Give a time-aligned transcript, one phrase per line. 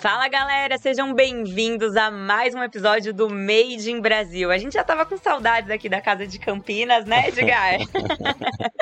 [0.00, 4.48] Fala galera, sejam bem-vindos a mais um episódio do Made in Brasil.
[4.48, 7.78] A gente já tava com saudades aqui da casa de Campinas, né, Edgar?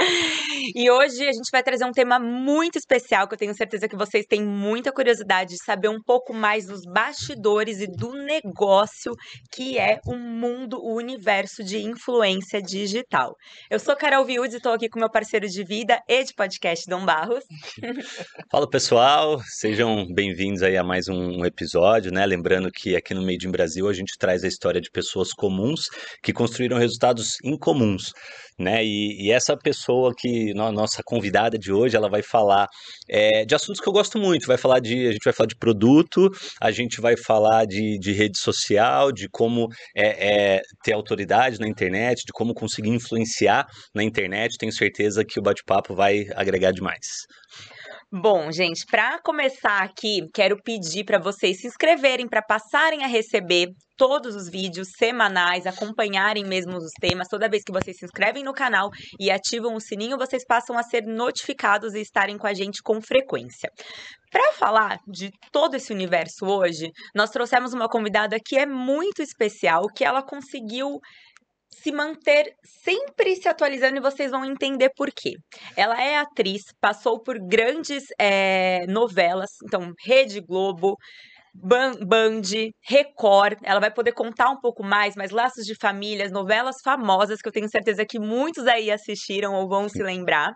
[0.74, 3.96] e hoje a gente vai trazer um tema muito especial que eu tenho certeza que
[3.96, 9.12] vocês têm muita curiosidade de saber um pouco mais dos bastidores e do negócio
[9.52, 13.34] que é o mundo, o universo de influência digital.
[13.70, 16.84] Eu sou Carol Viúdes e estou aqui com meu parceiro de vida e de podcast,
[16.88, 17.44] Dom Barros.
[18.50, 22.24] Fala pessoal, sejam bem-vindos aí a mais um episódio, né?
[22.26, 25.82] Lembrando que aqui no Made in Brasil a gente traz a história de pessoas comuns
[26.22, 28.12] que construíram resultados incomuns,
[28.58, 28.84] né?
[28.84, 32.66] E, e essa pessoa que nossa convidada de hoje, ela vai falar
[33.08, 34.46] é, de assuntos que eu gosto muito.
[34.46, 38.12] Vai falar de, a gente vai falar de produto, a gente vai falar de, de
[38.12, 44.02] rede social, de como é, é, ter autoridade na internet, de como conseguir influenciar na
[44.02, 44.56] internet.
[44.58, 47.06] Tenho certeza que o bate-papo vai agregar demais.
[48.12, 53.66] Bom, gente, para começar aqui, quero pedir para vocês se inscreverem para passarem a receber
[53.96, 57.26] todos os vídeos semanais, acompanharem mesmo os temas.
[57.26, 60.84] Toda vez que vocês se inscrevem no canal e ativam o sininho, vocês passam a
[60.84, 63.72] ser notificados e estarem com a gente com frequência.
[64.30, 69.88] Para falar de todo esse universo hoje, nós trouxemos uma convidada que é muito especial,
[69.88, 71.00] que ela conseguiu
[71.70, 75.32] se manter sempre se atualizando e vocês vão entender por quê.
[75.76, 80.96] Ela é atriz, passou por grandes é, novelas, então Rede Globo,
[81.54, 82.42] Band,
[82.86, 87.48] Record, ela vai poder contar um pouco mais, mas Laços de Famílias, novelas famosas que
[87.48, 90.52] eu tenho certeza que muitos aí assistiram ou vão se lembrar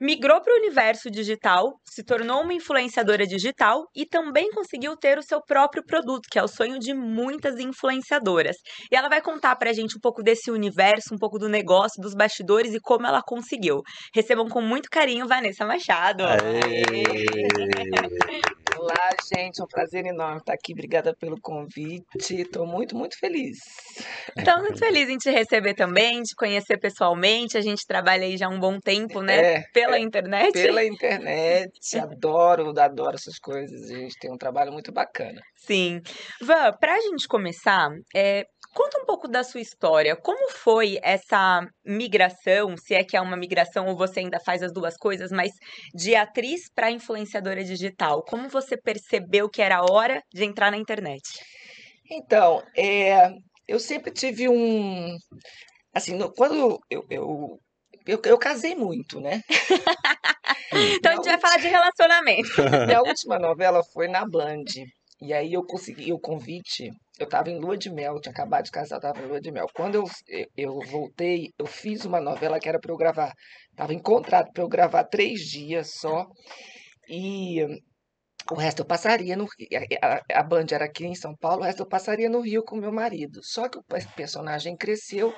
[0.00, 5.22] migrou para o universo digital, se tornou uma influenciadora digital e também conseguiu ter o
[5.22, 8.56] seu próprio produto, que é o sonho de muitas influenciadoras.
[8.90, 12.00] E ela vai contar para a gente um pouco desse universo, um pouco do negócio,
[12.00, 13.82] dos bastidores e como ela conseguiu.
[14.14, 16.24] Recebam com muito carinho Vanessa Machado.
[16.24, 16.82] Aê!
[17.98, 18.67] Aê!
[18.80, 20.72] Olá, gente, é um prazer enorme estar aqui.
[20.72, 22.40] Obrigada pelo convite.
[22.40, 23.58] Estou muito, muito feliz.
[24.36, 27.58] Estou muito feliz em te receber também, te conhecer pessoalmente.
[27.58, 29.54] A gente trabalha aí já há um bom tempo, né?
[29.54, 30.52] É, pela é, internet.
[30.52, 31.72] Pela internet.
[31.98, 33.90] Adoro, adoro essas coisas.
[33.90, 35.42] A gente tem um trabalho muito bacana.
[35.56, 36.00] Sim.
[36.40, 40.14] Van, para a gente começar, é, Conta um pouco da sua história.
[40.14, 44.72] Como foi essa migração, se é que é uma migração ou você ainda faz as
[44.72, 45.52] duas coisas, mas
[45.94, 48.22] de atriz para influenciadora digital?
[48.22, 51.22] Como você percebeu que era hora de entrar na internet?
[52.10, 53.32] Então, é,
[53.66, 55.16] eu sempre tive um.
[55.92, 57.60] Assim, no, quando eu, eu,
[58.06, 59.42] eu, eu, casei muito, né?
[60.96, 62.48] então a gente vai falar de relacionamento.
[62.86, 64.64] Minha última novela foi na Band.
[65.20, 68.70] E aí eu consegui o convite eu estava em lua de mel, tinha acabado de
[68.70, 69.66] casar, estava em lua de mel.
[69.74, 70.04] Quando eu,
[70.56, 73.32] eu voltei, eu fiz uma novela que era para eu gravar.
[73.70, 76.26] Estava em contrato para eu gravar três dias só.
[77.08, 77.66] E
[78.50, 79.46] o resto eu passaria no
[80.02, 82.76] a, a Band era aqui em São Paulo, o resto eu passaria no Rio com
[82.76, 83.40] meu marido.
[83.42, 85.34] Só que o personagem cresceu,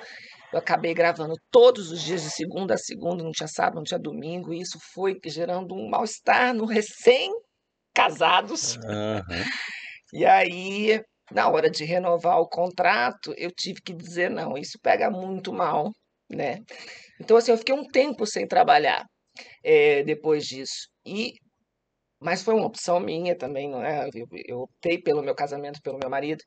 [0.53, 3.99] eu acabei gravando todos os dias de segunda a segunda, não tinha sábado, não tinha
[3.99, 8.77] domingo, e isso foi gerando um mal-estar no recém-casados.
[8.77, 9.43] Uhum.
[10.13, 11.01] E aí
[11.33, 15.91] na hora de renovar o contrato, eu tive que dizer não, isso pega muito mal,
[16.29, 16.59] né?
[17.19, 19.05] Então, assim, eu fiquei um tempo sem trabalhar
[19.63, 20.87] é, depois disso.
[21.05, 21.33] E,
[22.19, 24.07] mas foi uma opção minha também, não é?
[24.13, 26.43] Eu, eu optei pelo meu casamento, pelo meu marido.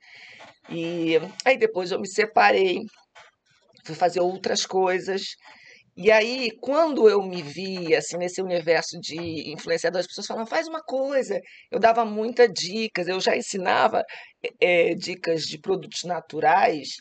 [0.70, 1.14] E
[1.44, 2.80] aí depois eu me separei,
[3.84, 5.36] fui fazer outras coisas.
[5.97, 10.66] E aí, quando eu me vi assim nesse universo de influenciadores, as pessoas falavam, faz
[10.66, 11.41] uma coisa.
[11.71, 14.03] Eu dava muitas dicas, eu já ensinava
[14.60, 16.97] é, dicas de produtos naturais,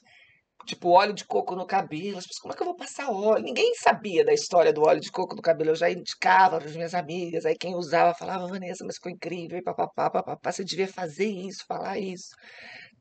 [0.68, 2.20] tipo óleo de coco no cabelo.
[2.20, 3.44] As pessoas, como é que eu vou passar óleo?
[3.44, 5.72] Ninguém sabia da história do óleo de coco no cabelo.
[5.72, 7.46] Eu já indicava para as minhas amigas.
[7.46, 11.98] Aí quem usava falava, Vanessa, mas ficou incrível, papapá, papapá, você devia fazer isso, falar
[11.98, 12.30] isso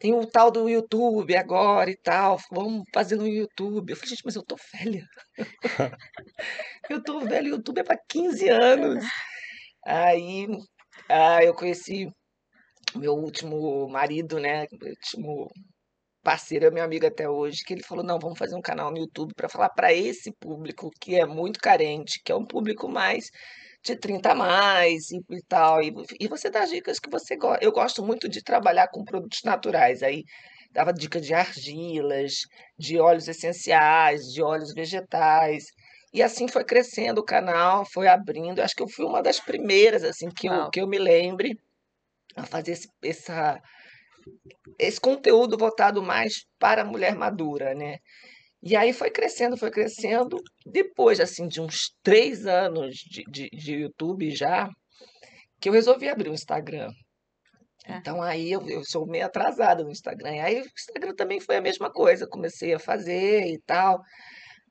[0.03, 3.91] tem o tal do YouTube agora e tal, vamos fazer no YouTube.
[3.91, 5.07] Eu falei, gente, mas eu tô velha.
[6.91, 9.05] eu tô velha, YouTube é para 15 anos.
[9.87, 10.49] Aí
[11.09, 12.11] ah, eu conheci
[12.97, 14.67] meu último marido, né?
[14.73, 15.49] Meu último
[16.21, 18.99] parceiro, é meu amigo até hoje, que ele falou: não, vamos fazer um canal no
[18.99, 23.31] YouTube para falar para esse público que é muito carente, que é um público mais
[23.83, 25.83] de 30 a mais e, e tal.
[25.83, 27.65] E, e você dá dicas que você gosta.
[27.65, 30.03] Eu gosto muito de trabalhar com produtos naturais.
[30.03, 30.25] Aí
[30.71, 32.47] dava dica de argilas,
[32.79, 35.67] de óleos essenciais, de óleos vegetais.
[36.13, 38.61] E assim foi crescendo o canal, foi abrindo.
[38.61, 41.59] Acho que eu fui uma das primeiras, assim, que, eu, que eu me lembre
[42.37, 43.61] a fazer esse, essa,
[44.79, 47.99] esse conteúdo voltado mais para a mulher madura, né?
[48.63, 50.41] E aí foi crescendo, foi crescendo.
[50.65, 54.69] Depois, assim, de uns três anos de, de, de YouTube já,
[55.61, 56.91] que eu resolvi abrir o Instagram.
[57.85, 57.97] É.
[57.97, 60.41] Então aí eu, eu sou meio atrasada no Instagram.
[60.43, 64.01] Aí o Instagram também foi a mesma coisa, comecei a fazer e tal.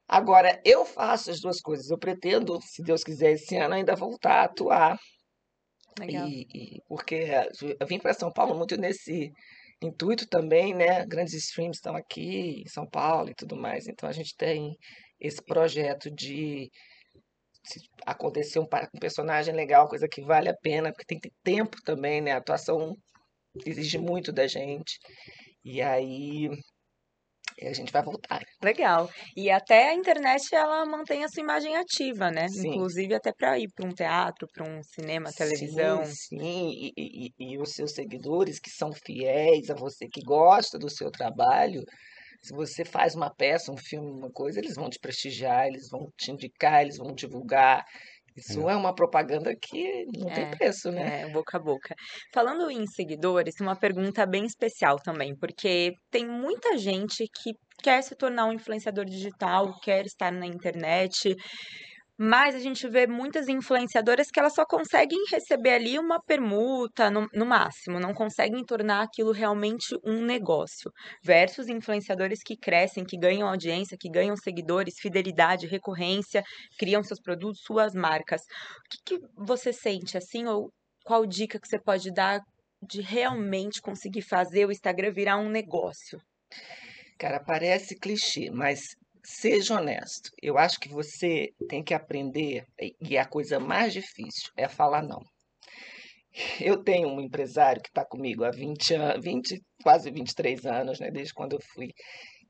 [0.07, 1.89] Agora, eu faço as duas coisas.
[1.89, 4.99] Eu pretendo, se Deus quiser, esse ano ainda voltar a atuar.
[5.99, 6.27] Legal.
[6.27, 7.29] E, e porque
[7.79, 9.31] eu vim para São Paulo muito nesse
[9.81, 11.05] intuito também, né?
[11.05, 13.87] Grandes streams estão aqui em São Paulo e tudo mais.
[13.87, 14.77] Então a gente tem
[15.19, 16.69] esse projeto de
[17.63, 21.35] se acontecer um, um personagem legal, coisa que vale a pena, porque tem que ter
[21.43, 22.31] tempo também, né?
[22.31, 22.95] A atuação
[23.65, 24.97] exige muito da gente.
[25.63, 26.49] E aí
[27.59, 28.41] e a gente vai voltar.
[28.61, 29.09] Legal.
[29.35, 32.47] E até a internet ela mantém a sua imagem ativa, né?
[32.47, 32.69] Sim.
[32.69, 36.03] Inclusive até para ir para um teatro, para um cinema, televisão.
[36.05, 36.41] Sim, sim.
[36.41, 41.11] E, e, e, os seus seguidores que são fiéis a você, que gosta do seu
[41.11, 41.83] trabalho,
[42.41, 46.11] se você faz uma peça, um filme, uma coisa, eles vão te prestigiar, eles vão
[46.17, 47.85] te indicar, eles vão divulgar.
[48.35, 48.73] Isso é.
[48.73, 51.21] é uma propaganda que não é, tem preço, né?
[51.21, 51.95] É, boca a boca.
[52.33, 58.15] Falando em seguidores, uma pergunta bem especial também, porque tem muita gente que quer se
[58.15, 61.35] tornar um influenciador digital, quer estar na internet,
[62.23, 67.27] mas a gente vê muitas influenciadoras que elas só conseguem receber ali uma permuta no,
[67.33, 70.91] no, máximo, não conseguem tornar aquilo realmente um negócio.
[71.23, 76.43] Versus influenciadores que crescem, que ganham audiência, que ganham seguidores, fidelidade, recorrência,
[76.77, 78.41] criam seus produtos, suas marcas.
[78.41, 80.69] O que, que você sente assim, ou
[81.03, 82.39] qual dica que você pode dar
[82.87, 86.19] de realmente conseguir fazer o Instagram virar um negócio?
[87.17, 90.29] Cara, parece clichê, mas seja honesto.
[90.41, 92.65] Eu acho que você tem que aprender,
[92.99, 95.21] e a coisa mais difícil é falar não.
[96.59, 101.11] Eu tenho um empresário que está comigo há 20 anos, 20, quase 23 anos, né,
[101.11, 101.89] desde quando eu fui,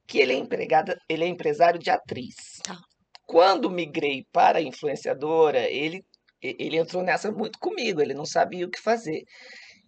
[0.07, 2.59] que ele é empregada, ele é empresário de atriz.
[2.63, 2.77] Tá.
[3.25, 6.03] Quando migrei para influenciadora, ele
[6.41, 9.23] ele entrou nessa muito comigo, ele não sabia o que fazer.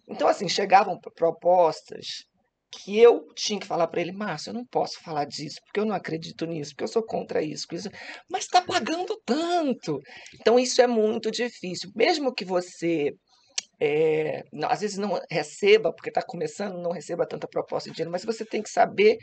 [0.08, 2.24] Então, assim, chegavam propostas
[2.74, 5.84] que eu tinha que falar para ele, Márcio, eu não posso falar disso, porque eu
[5.84, 7.88] não acredito nisso, porque eu sou contra isso, isso.
[8.30, 10.00] mas está pagando tanto.
[10.40, 11.90] Então, isso é muito difícil.
[11.94, 13.12] Mesmo que você,
[13.80, 18.12] é, não, às vezes, não receba, porque está começando, não receba tanta proposta de dinheiro,
[18.12, 19.18] mas você tem que saber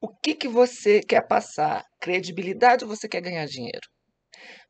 [0.00, 1.84] o que, que você quer passar.
[2.00, 3.86] Credibilidade ou você quer ganhar dinheiro?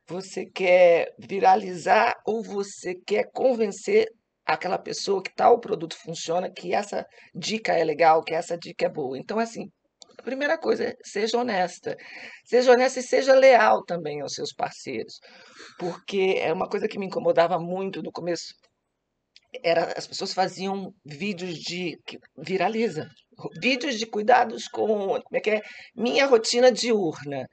[0.08, 4.08] Você quer viralizar ou você quer convencer
[4.48, 8.88] aquela pessoa que tal produto funciona, que essa dica é legal, que essa dica é
[8.88, 9.18] boa.
[9.18, 9.70] Então, assim,
[10.18, 11.94] a primeira coisa é seja honesta.
[12.46, 15.20] Seja honesta e seja leal também aos seus parceiros.
[15.78, 18.54] Porque é uma coisa que me incomodava muito no começo.
[19.62, 23.08] Era, as pessoas faziam vídeos de que viraliza,
[23.60, 25.62] vídeos de cuidados com como é que é
[25.94, 27.46] minha rotina diurna.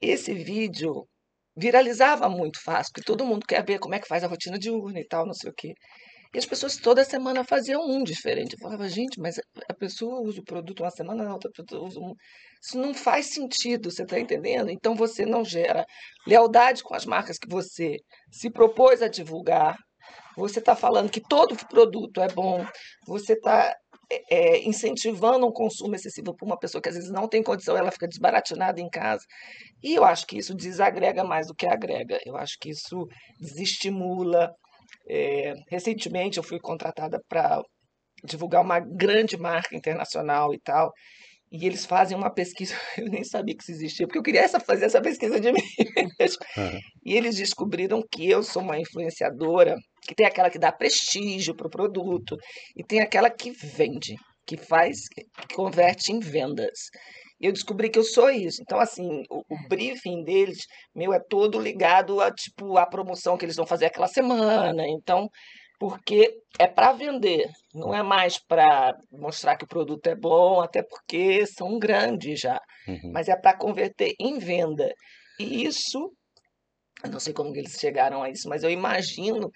[0.00, 1.06] Esse vídeo
[1.56, 5.00] viralizava muito fácil, porque todo mundo quer ver como é que faz a rotina diurna
[5.00, 5.74] e tal, não sei o quê.
[6.34, 8.54] E as pessoas toda semana faziam um diferente.
[8.54, 9.36] Eu falava, gente, mas
[9.68, 12.14] a pessoa usa o produto uma semana, a outra pessoa usa um.
[12.62, 14.70] Isso não faz sentido, você está entendendo?
[14.70, 15.84] Então você não gera
[16.26, 17.96] lealdade com as marcas que você
[18.30, 19.76] se propôs a divulgar.
[20.36, 22.64] Você está falando que todo produto é bom,
[23.06, 23.74] você está
[24.30, 27.90] é, incentivando um consumo excessivo por uma pessoa que às vezes não tem condição, ela
[27.90, 29.22] fica desbaratinada em casa.
[29.82, 32.18] E eu acho que isso desagrega mais do que agrega.
[32.24, 33.06] Eu acho que isso
[33.40, 34.52] desestimula,
[35.08, 37.62] é, recentemente eu fui contratada para
[38.24, 40.92] divulgar uma grande marca internacional e tal.
[41.50, 44.58] E eles fazem uma pesquisa, eu nem sabia que isso existia, porque eu queria essa,
[44.58, 45.62] fazer essa pesquisa de mim
[46.18, 46.38] mesmo.
[46.56, 46.80] Uhum.
[47.04, 51.68] E eles descobriram que eu sou uma influenciadora, que tem aquela que dá prestígio para
[51.68, 52.36] o produto,
[52.76, 56.90] e tem aquela que vende, que faz, que converte em vendas.
[57.40, 58.62] E eu descobri que eu sou isso.
[58.62, 60.58] Então, assim, o, o, briefing deles,
[60.94, 64.84] meu, é todo ligado a, tipo, a promoção que eles vão fazer aquela semana.
[64.88, 65.28] Então,
[65.78, 70.82] porque é para vender, não é mais para mostrar que o produto é bom, até
[70.82, 73.12] porque são grandes já, uhum.
[73.12, 74.90] mas é para converter em venda.
[75.38, 76.10] E isso,
[77.04, 79.50] eu não sei como eles chegaram a isso, mas eu imagino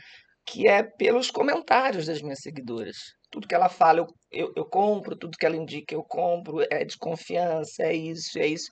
[0.45, 2.97] que é pelos comentários das minhas seguidoras
[3.31, 6.85] tudo que ela fala eu, eu, eu, compro, tudo que ela indica eu compro, é
[6.85, 8.71] de confiança, é isso, é isso.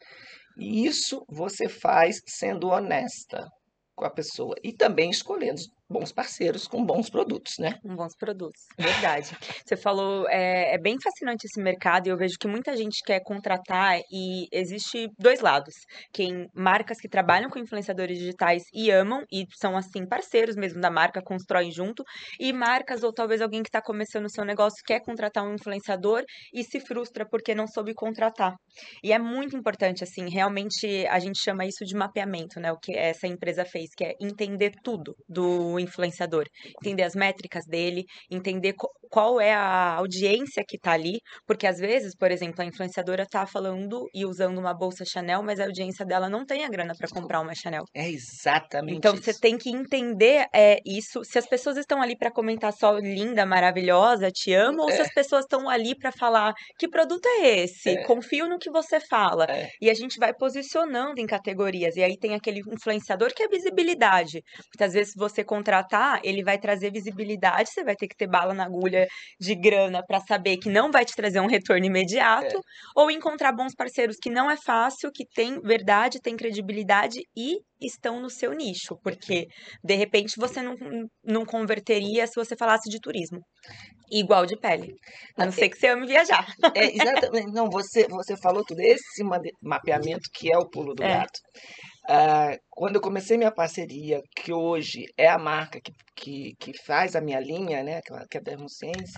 [0.56, 3.46] E isso você faz sendo honesta
[3.94, 7.78] com a pessoa e também escolhendo bons parceiros com bons produtos, né?
[7.82, 9.30] Com bons produtos, verdade.
[9.64, 13.20] Você falou, é, é, bem fascinante esse mercado e eu vejo que muita gente quer
[13.20, 15.74] contratar e existe dois lados.
[16.12, 20.90] Quem marcas que trabalham com influenciadores digitais e amam e são assim parceiros mesmo da
[20.90, 22.04] marca, constroem junto
[22.38, 26.22] e marcas ou talvez alguém que está começando o seu negócio quer contratar um influenciador
[26.52, 28.54] e se frustra porque não soube contratar.
[29.02, 32.70] E é muito importante assim, realmente a gente chama isso de mapeamento, né?
[32.72, 36.48] O que essa empresa fez, que é entender tudo do influenciador,
[36.80, 38.74] entender as métricas dele, entender
[39.10, 43.46] qual é a audiência que tá ali, porque às vezes, por exemplo, a influenciadora tá
[43.46, 47.08] falando e usando uma bolsa Chanel, mas a audiência dela não tem a grana para
[47.08, 47.84] comprar uma Chanel.
[47.94, 49.22] É exatamente Então isso.
[49.24, 51.22] você tem que entender é, isso.
[51.24, 55.02] Se as pessoas estão ali para comentar só linda, maravilhosa, te amo, ou se É.
[55.02, 57.90] as pessoas estão ali para falar que produto é esse?
[57.90, 58.04] É.
[58.04, 59.44] Confio no que você fala.
[59.48, 59.68] É.
[59.80, 61.96] E a gente vai posicionando em categorias.
[61.96, 64.42] E aí tem aquele influenciador que é visibilidade.
[64.70, 68.26] Porque às vezes se você contratar, ele vai trazer visibilidade, você vai ter que ter
[68.26, 68.97] bala na agulha
[69.40, 72.60] de grana para saber que não vai te trazer um retorno imediato,
[72.96, 78.20] ou encontrar bons parceiros que não é fácil, que tem verdade, tem credibilidade e estão
[78.20, 79.46] no seu nicho, porque
[79.84, 80.74] de repente você não,
[81.24, 83.38] não converteria se você falasse de turismo.
[84.10, 84.94] Igual de pele.
[85.36, 86.46] A não ser que você ame viajar.
[86.74, 87.52] É, exatamente.
[87.52, 88.80] Não, você, você falou tudo.
[88.80, 89.22] Esse
[89.62, 91.18] mapeamento que é o pulo do É.
[91.18, 91.38] gato.
[92.08, 97.14] Ah, quando eu comecei minha parceria, que hoje é a marca que, que, que faz
[97.14, 99.12] a minha linha, né, que é a- é a Dermosense,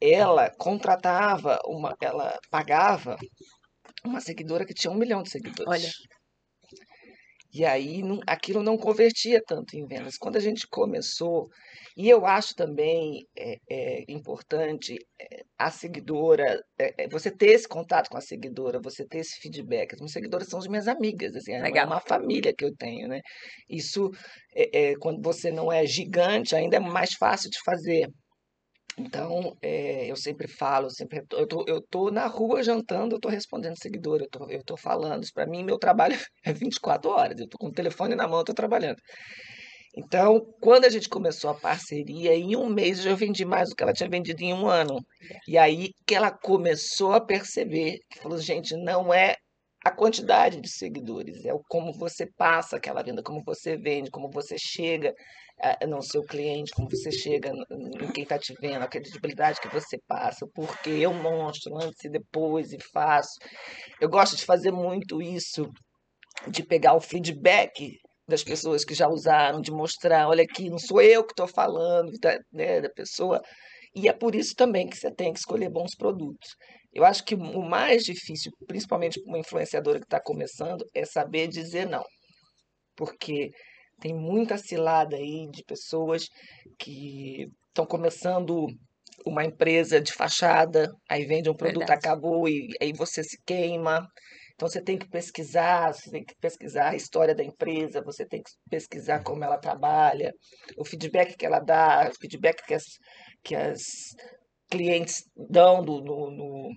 [0.00, 3.16] ela contratava, uma, ela pagava
[4.04, 5.68] uma seguidora que tinha um milhão de seguidores.
[5.68, 5.90] Olha.
[7.52, 10.16] E aí não- aquilo não convertia tanto em vendas.
[10.16, 11.48] Quando a gente começou,
[11.96, 17.66] e eu acho também é, é, importante é, a seguidora, é, é, você ter esse
[17.68, 19.94] contato com a seguidora, você ter esse feedback.
[19.94, 23.20] As minhas seguidoras são as minhas amigas, assim, é uma família que eu tenho, né?
[23.68, 24.10] Isso,
[24.54, 28.08] é, quando você não é gigante, ainda é mais fácil de fazer.
[29.00, 33.20] Então, é, eu sempre falo, eu sempre eu tô, eu tô na rua jantando, eu
[33.20, 35.22] tô respondendo seguidor, eu tô, eu tô falando.
[35.22, 36.14] Isso para mim, meu trabalho
[36.44, 37.40] é 24 horas.
[37.40, 38.98] Eu tô com o telefone na mão, eu tô trabalhando.
[39.96, 43.74] Então, quando a gente começou a parceria, em um mês eu já vendi mais do
[43.74, 45.00] que ela tinha vendido em um ano.
[45.48, 49.34] E aí que ela começou a perceber, que falou, gente, não é
[49.84, 54.30] a quantidade de seguidores, é o como você passa aquela venda, como você vende, como
[54.30, 55.14] você chega
[55.58, 59.68] eh, no seu cliente, como você chega em quem está te vendo, a credibilidade que
[59.68, 63.38] você passa, o porquê eu mostro antes e depois e faço.
[64.00, 65.66] Eu gosto de fazer muito isso,
[66.48, 67.96] de pegar o feedback
[68.28, 72.12] das pessoas que já usaram, de mostrar, olha aqui, não sou eu que estou falando,
[72.20, 73.40] da, né, da pessoa.
[73.94, 76.50] E é por isso também que você tem que escolher bons produtos.
[76.92, 81.46] Eu acho que o mais difícil, principalmente para uma influenciadora que está começando, é saber
[81.48, 82.04] dizer não.
[82.96, 83.50] Porque
[84.00, 86.26] tem muita cilada aí de pessoas
[86.78, 88.66] que estão começando
[89.24, 92.06] uma empresa de fachada, aí vende um produto, Verdade.
[92.06, 94.06] acabou e aí você se queima.
[94.54, 98.42] Então você tem que pesquisar, você tem que pesquisar a história da empresa, você tem
[98.42, 100.32] que pesquisar como ela trabalha,
[100.76, 102.84] o feedback que ela dá, o feedback que as,
[103.42, 103.80] que as
[104.70, 106.70] clientes dão do, no, no,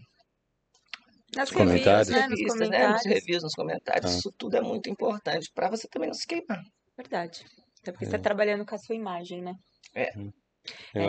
[1.35, 2.09] Nas Nos comentários.
[2.09, 2.27] reviews, né?
[2.27, 3.05] Nos revistas, né, nos comentários.
[3.05, 4.11] reviews, nos comentários.
[4.11, 4.17] Tá.
[4.17, 6.61] Isso tudo é muito importante para você também não se queimar.
[6.97, 7.45] Verdade.
[7.81, 8.07] Até porque É.
[8.07, 9.53] você tá trabalhando com a sua imagem, né?
[9.95, 10.31] Eu-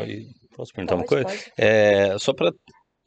[0.01, 0.07] É.
[0.57, 1.39] posso perguntar uma Pode, coisa?
[1.39, 1.53] pode.
[1.59, 2.51] É, só para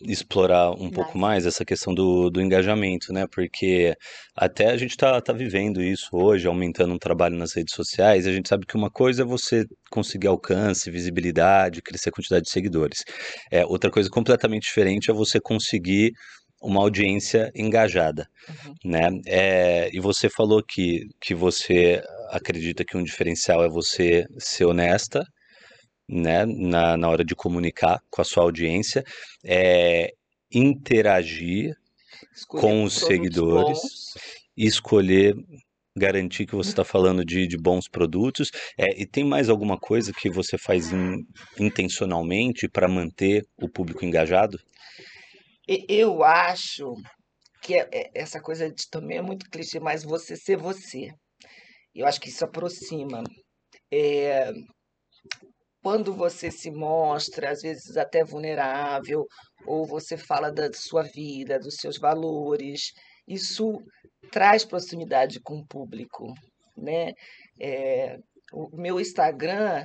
[0.02, 3.26] explorar um pouco mais essa questão do, do engajamento, né?
[3.32, 3.96] Porque
[4.36, 8.32] até a gente tá, tá vivendo isso hoje, aumentando um trabalho nas redes sociais, a
[8.32, 13.04] gente sabe que uma coisa é você conseguir alcance, visibilidade, crescer a quantidade de seguidores.
[13.52, 16.12] É, outra coisa completamente diferente é você conseguir
[16.62, 18.74] uma audiência engajada, Uhum.
[18.92, 19.10] né?
[19.28, 22.02] É, e você falou que, que você
[22.32, 25.24] acredita que um diferencial é você ser honesta,
[26.08, 29.04] né, na, na hora de comunicar com a sua audiência,
[29.44, 30.14] é,
[30.52, 31.76] interagir,
[32.34, 33.78] Escolher Com os seguidores.
[33.80, 34.14] bons.
[34.56, 35.36] escolher,
[35.96, 38.52] garantir que você está falando de, de bons produtos.
[38.78, 41.26] É, e tem mais alguma coisa que você faz in-
[41.60, 44.60] intencionalmente para manter o público engajado?
[45.68, 46.94] Eu acho
[47.62, 51.10] que é- é- essa coisa de, também é muito clichê, mas você ser você.
[51.94, 53.24] Eu acho que isso aproxima.
[53.92, 54.54] É,
[55.88, 59.26] quando você se mostra, às vezes até vulnerável,
[59.66, 62.92] ou você fala da sua vida, dos seus valores,
[63.26, 63.82] isso
[64.30, 66.34] traz proximidade com o público,
[66.76, 67.14] né?
[67.58, 68.20] É,
[68.52, 69.82] o meu Instagram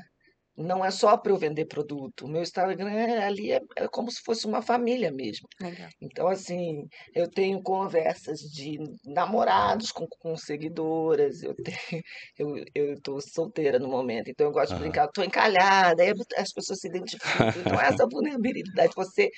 [0.56, 2.26] não é só para eu vender produto.
[2.26, 5.48] O meu Instagram é ali é, é como se fosse uma família mesmo.
[5.58, 5.92] Legal.
[6.00, 12.02] Então, assim, eu tenho conversas de namorados com, com seguidoras, eu tenho,
[12.38, 14.78] eu, eu tô solteira no momento, então eu gosto de Aham.
[14.78, 17.60] brincar, tô encalhada, aí as pessoas se identificam.
[17.62, 19.28] Então, essa vulnerabilidade, você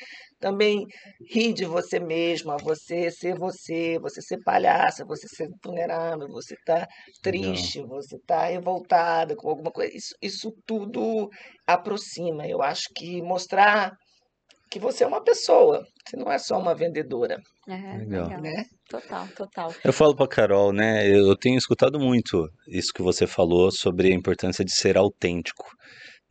[0.41, 0.87] também
[1.31, 6.87] rir de você mesma, você ser você, você ser palhaça, você ser vulnerável, você tá
[7.23, 11.04] triste, você tá revoltada com alguma coisa, isso, isso tudo
[11.67, 12.47] aproxima.
[12.47, 13.93] Eu acho que mostrar
[14.71, 18.25] que você é uma pessoa, você não é só uma vendedora, É, Legal.
[18.29, 18.41] legal.
[18.41, 18.65] né?
[18.91, 19.75] Total, total.
[19.85, 21.07] Eu falo pra Carol, né?
[21.09, 25.65] Eu tenho escutado muito isso que você falou sobre a importância de ser autêntico,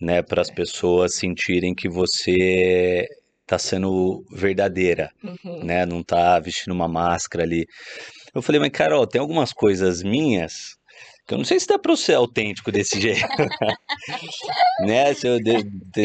[0.02, 3.06] né, para as pessoas sentirem que você
[3.48, 5.64] tá sendo verdadeira, Uhum.
[5.64, 5.86] né?
[5.86, 7.66] Não tá vestindo uma máscara ali.
[8.36, 10.76] Eu falei, mas Carol, tem algumas coisas minhas
[11.30, 13.22] eu não sei se dá para eu ser autêntico desse jeito,
[14.82, 15.14] né?
[15.14, 15.54] Se eu de,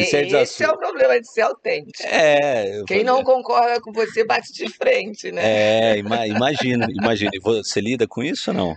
[0.05, 0.73] certos Esse é assuntos.
[0.73, 2.03] o problema de ser autêntico.
[2.07, 5.41] É, Quem não concorda com você bate de frente, né?
[5.93, 7.31] É, ima- imagina, imagina.
[7.33, 8.75] E Você lida com isso ou não?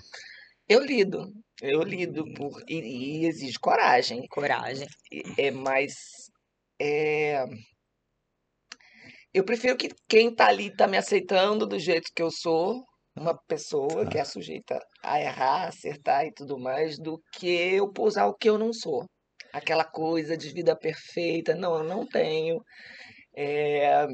[0.68, 4.26] Eu lido, eu lido por, e, e exige coragem.
[4.28, 4.86] Coragem.
[5.36, 5.94] É mais.
[6.80, 7.44] é,
[9.34, 12.82] Eu prefiro que quem tá ali tá me aceitando do jeito que eu sou,
[13.16, 18.28] uma pessoa que é sujeita a errar, acertar e tudo mais, do que eu posar
[18.28, 19.04] o que eu não sou.
[19.52, 21.54] Aquela coisa de vida perfeita.
[21.54, 22.62] Não, eu não tenho.
[23.36, 24.06] É,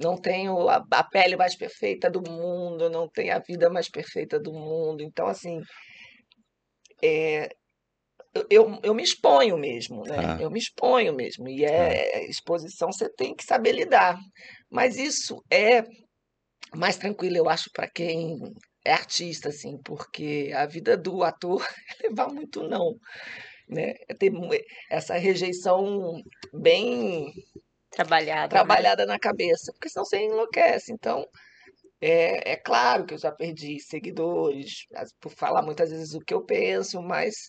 [0.00, 4.40] Não tenho a, a pele mais perfeita do mundo, não tenho a vida mais perfeita
[4.40, 5.02] do mundo.
[5.02, 5.60] Então, assim,
[7.02, 7.50] é,
[8.48, 10.16] eu, eu, me exponho mesmo, né?
[10.18, 10.38] Ah.
[10.40, 11.48] Eu me exponho mesmo.
[11.48, 14.16] E é exposição você tem que saber lidar.
[14.70, 15.82] Mas isso é
[16.74, 18.38] mais tranquilo, eu acho, para quem
[18.84, 21.64] é artista, assim, porque a vida do ator
[22.02, 22.98] é levar muito não,
[23.68, 23.94] né?
[24.08, 24.32] É ter
[24.90, 26.22] essa rejeição
[26.52, 27.32] bem
[27.90, 28.42] Trabalhada.
[28.42, 28.48] né?
[28.48, 30.92] trabalhada na cabeça, porque senão você enlouquece.
[30.92, 31.26] Então,
[32.00, 34.86] é, é claro que eu já perdi seguidores
[35.20, 37.48] por falar muitas vezes o que eu penso, mas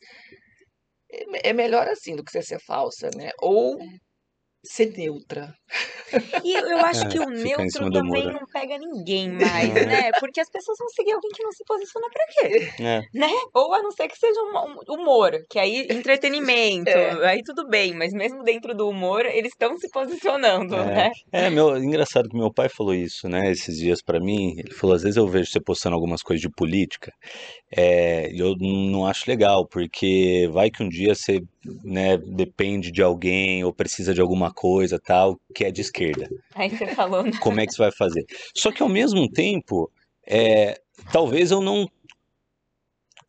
[1.11, 3.31] é, é melhor assim do que você ser falsa, né?
[3.39, 3.77] Ou
[4.63, 5.53] ser neutra.
[6.43, 10.11] E eu acho É, que o neutro também não pega ninguém mais, né?
[10.19, 12.83] Porque as pessoas vão seguir alguém que não se posiciona pra quê?
[12.83, 13.01] É.
[13.13, 13.29] Né?
[13.53, 17.27] Ou a não ser que seja um, um humor, que aí entretenimento, É.
[17.29, 20.85] aí tudo bem, mas mesmo dentro do humor, eles estão se posicionando, É.
[20.85, 21.11] né?
[21.31, 24.55] É, meu, engraçado que meu pai falou isso, né, esses dias pra mim.
[24.57, 27.11] Ele falou, às vezes eu vejo você postando algumas coisas de política,
[27.75, 31.39] é, e eu não acho legal, porque vai que um dia você,
[31.83, 36.29] né, depende de alguém ou precisa de alguma coisa, tal, que é de esquerda.
[36.55, 37.31] Aí você falou, né?
[37.39, 38.25] Como é que você vai fazer?
[38.55, 39.91] Só que ao mesmo tempo,
[40.27, 40.79] é,
[41.11, 41.87] talvez eu não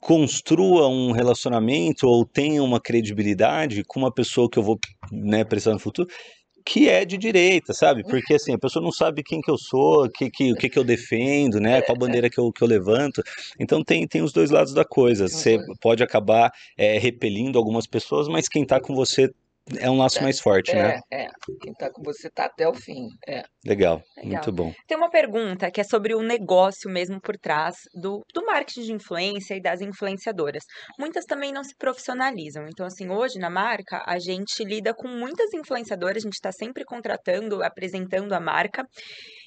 [0.01, 4.77] construa um relacionamento ou tenha uma credibilidade com uma pessoa que eu vou,
[5.13, 6.09] né, precisar no futuro,
[6.65, 8.03] que é de direita, sabe?
[8.03, 10.79] Porque assim, a pessoa não sabe quem que eu sou, que, que, o que que
[10.79, 11.83] eu defendo, né?
[11.83, 13.23] Qual bandeira que eu, que eu levanto.
[13.59, 15.29] Então tem, tem os dois lados da coisa.
[15.29, 19.31] Você pode acabar é, repelindo algumas pessoas, mas quem tá com você
[19.79, 20.99] é um laço mais forte, né?
[21.11, 21.29] É, é.
[21.61, 23.07] Quem tá com você tá até o fim.
[23.29, 23.45] É.
[23.65, 24.33] Legal, Legal.
[24.33, 24.73] muito bom.
[24.89, 28.93] Tem uma pergunta que é sobre o negócio mesmo por trás do, do marketing de
[28.93, 30.65] influência e das influenciadoras.
[30.99, 32.67] Muitas também não se profissionalizam.
[32.67, 36.85] Então, assim, hoje na marca, a gente lida com muitas influenciadoras, a gente está sempre
[36.85, 38.85] contratando, apresentando a marca.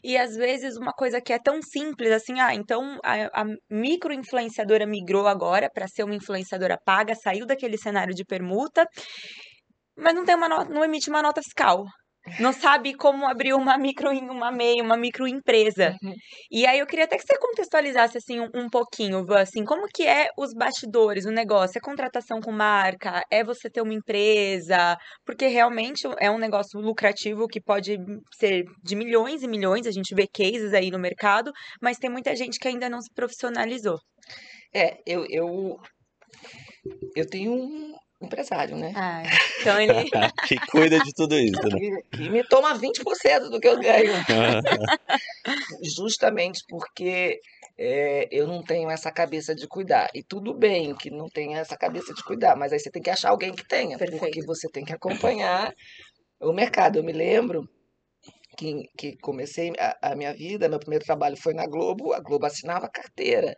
[0.03, 4.85] E às vezes uma coisa que é tão simples assim, ah, então a, a micro-influenciadora
[4.85, 8.87] migrou agora para ser uma influenciadora paga, saiu daquele cenário de permuta,
[9.97, 11.85] mas não tem uma nota, não emite uma nota fiscal.
[12.39, 15.95] Não sabe como abrir uma micro, uma MEI, uma microempresa.
[16.01, 16.13] Uhum.
[16.51, 20.07] E aí eu queria até que você contextualizasse assim um, um pouquinho, assim, como que
[20.07, 21.77] é os bastidores, o negócio?
[21.77, 23.21] É contratação com marca?
[23.31, 24.97] É você ter uma empresa?
[25.23, 27.97] Porque realmente é um negócio lucrativo que pode
[28.39, 32.35] ser de milhões e milhões, a gente vê cases aí no mercado, mas tem muita
[32.35, 33.99] gente que ainda não se profissionalizou.
[34.73, 35.77] É, eu, eu,
[37.15, 37.93] eu tenho um
[38.25, 38.91] empresário, né?
[38.95, 39.23] Ah,
[39.59, 39.93] então ele.
[40.47, 42.01] que cuida de tudo isso, né?
[42.11, 44.13] Que, me toma 20% do que eu ganho.
[45.95, 47.39] Justamente porque
[47.77, 50.09] é, eu não tenho essa cabeça de cuidar.
[50.13, 53.09] E tudo bem que não tenha essa cabeça de cuidar, mas aí você tem que
[53.09, 54.45] achar alguém que tenha, porque Perfeito.
[54.45, 55.73] você tem que acompanhar
[56.39, 56.97] o mercado.
[56.97, 57.67] Eu me lembro
[58.57, 62.45] que, que comecei a, a minha vida, meu primeiro trabalho foi na Globo, a Globo
[62.45, 63.55] assinava carteira.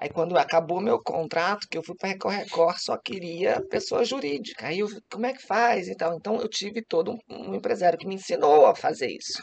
[0.00, 4.66] Aí quando acabou meu contrato, que eu fui para Record Record, só queria pessoa jurídica.
[4.66, 6.14] Aí eu, como é que faz e tal?
[6.14, 9.42] Então eu tive todo um, um empresário que me ensinou a fazer isso.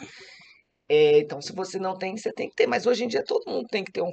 [0.90, 2.66] É, então, se você não tem, você tem que ter.
[2.66, 4.12] Mas hoje em dia todo mundo tem que ter um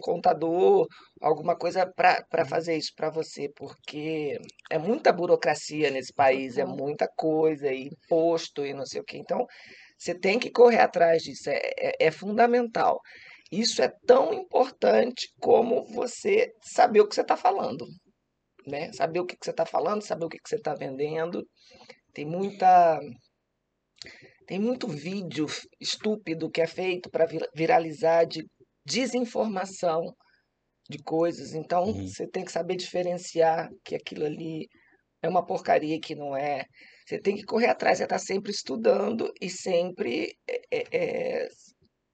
[0.00, 0.86] contador,
[1.20, 4.38] alguma coisa para fazer isso para você, porque
[4.70, 9.16] é muita burocracia nesse país, é muita coisa, e imposto e não sei o quê.
[9.18, 9.46] Então,
[9.98, 13.00] você tem que correr atrás disso, é, é, é fundamental.
[13.50, 17.86] Isso é tão importante como você saber o que você está falando,
[18.66, 18.92] né?
[18.92, 21.46] Saber o que que você está falando, saber o que que você está vendendo.
[22.14, 23.00] Tem muita
[24.46, 25.46] tem muito vídeo
[25.80, 28.44] estúpido que é feito para viralizar de
[28.84, 30.02] desinformação
[30.88, 31.54] de coisas.
[31.54, 32.06] Então, Uhum.
[32.06, 34.66] você tem que saber diferenciar que aquilo ali
[35.22, 36.64] é uma porcaria que não é.
[37.06, 41.48] Você tem que correr atrás, você está sempre estudando e sempre é, é,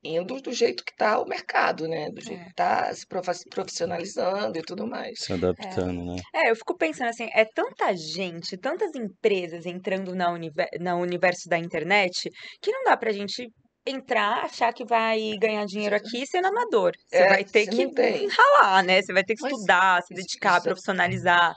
[0.05, 2.09] indo do jeito que está o mercado, né?
[2.11, 2.45] Do jeito É.
[2.45, 3.05] que está se
[3.51, 5.19] profissionalizando e tudo mais.
[5.19, 6.17] Se adaptando, né?
[6.35, 11.49] É, eu fico pensando assim, é tanta gente, tantas empresas entrando na, univer na universo
[11.49, 12.31] da internet,
[12.63, 13.49] que não dá pra gente
[13.89, 16.93] entrar, achar que vai ganhar dinheiro aqui sendo amador.
[17.09, 19.01] Você É, vai ter você que ralar, né?
[19.01, 21.55] Você vai ter que Mas estudar, se dedicar, isso- profissionalizar.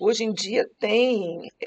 [0.00, 1.66] Hoje em dia tem é,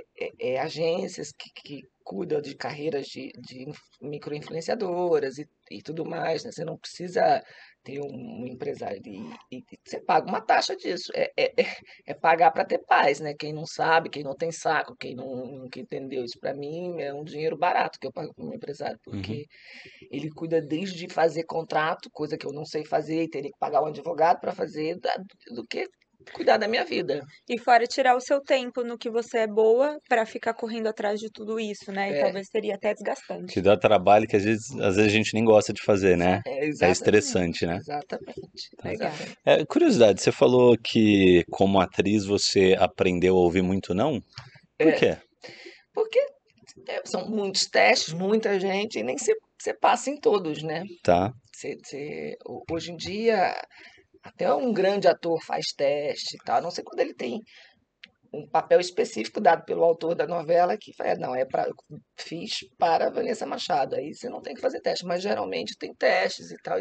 [0.50, 6.06] é, é, agências que, que cuidam de carreiras de, de inf- micro-influenciadoras e, e tudo
[6.06, 6.52] mais, né?
[6.52, 7.44] Você não precisa
[7.84, 11.12] ter um empresário e, e você paga uma taxa disso.
[11.16, 11.76] É, é, é-
[12.08, 13.34] é pagar para ter paz, né?
[13.34, 17.14] Quem não sabe, quem não tem saco, quem não, nunca entendeu isso para mim é
[17.14, 19.46] um dinheiro barato que eu pago para um empresário, porque
[20.12, 23.82] ele cuida desde fazer contrato, coisa que eu não sei fazer e teria que pagar
[23.84, 25.16] um advogado para fazer, da-
[25.56, 25.88] do que
[26.34, 27.22] cuidar da minha vida.
[27.50, 31.20] E fora tirar o seu tempo no que você é boa pra ficar correndo atrás
[31.20, 32.12] de tudo isso, né?
[32.12, 32.22] E É.
[32.24, 33.54] talvez seria até desgastante.
[33.54, 36.42] Que dá trabalho que às vezes, às vezes a gente nem gosta de fazer, né?
[36.46, 37.78] É, É estressante, né?
[37.78, 38.36] Exatamente.
[38.84, 39.10] Legal.
[39.10, 39.38] exatamente.
[39.46, 44.20] É, curiosidade, você falou que como atriz você aprendeu a ouvir muito não?
[44.78, 44.92] Por É.
[44.94, 45.18] quê?
[45.94, 46.20] Porque
[46.88, 50.84] é, são muitos testes, muita gente, e nem você, você passa em todos, né?
[51.04, 51.32] Tá.
[51.54, 53.54] Você, você- ho- hoje em dia,
[54.24, 57.42] até um grande ator faz teste e tal, não sei quando ele tem
[58.34, 61.68] um papel específico dado pelo autor da novela que fala, não, é para
[62.16, 63.96] fiz para Vanessa Machado.
[63.96, 66.80] Aí você não tem que fazer teste, mas geralmente tem testes e tal.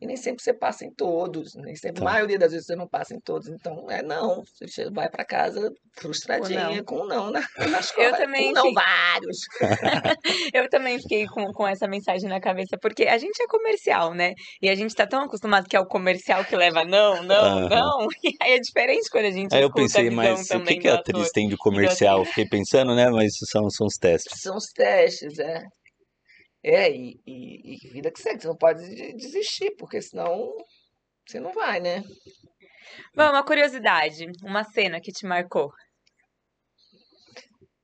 [0.00, 2.08] E, nem sempre você passa em todos, nem sempre, Tá.
[2.08, 3.48] a maioria das vezes você não passa em todos.
[3.48, 6.84] Então, é não, você vai para casa frustradinha não.
[6.84, 7.40] com um não na,
[7.80, 9.36] nas Eu costas, também com não fico- vários.
[10.54, 14.32] Eu também fiquei com, com essa mensagem na cabeça, porque a gente é comercial, né?
[14.60, 17.68] E a gente tá tão acostumado que é o comercial que leva não, não, Aham.
[17.68, 18.08] não.
[18.24, 20.94] E aí é diferente quando a gente Aí eu pensei, mas o que, que a
[20.94, 22.20] atriz tem de comercial?
[22.20, 23.08] Eu Fiquei pensando, né?
[23.10, 24.40] Mas isso são, são os testes.
[24.40, 25.62] São os testes, é.
[26.64, 30.50] É, e, e, e vida que segue, você não pode de- desistir, porque senão
[31.26, 32.02] você não vai, né?
[33.14, 35.70] Bom, uma curiosidade, uma cena que te marcou.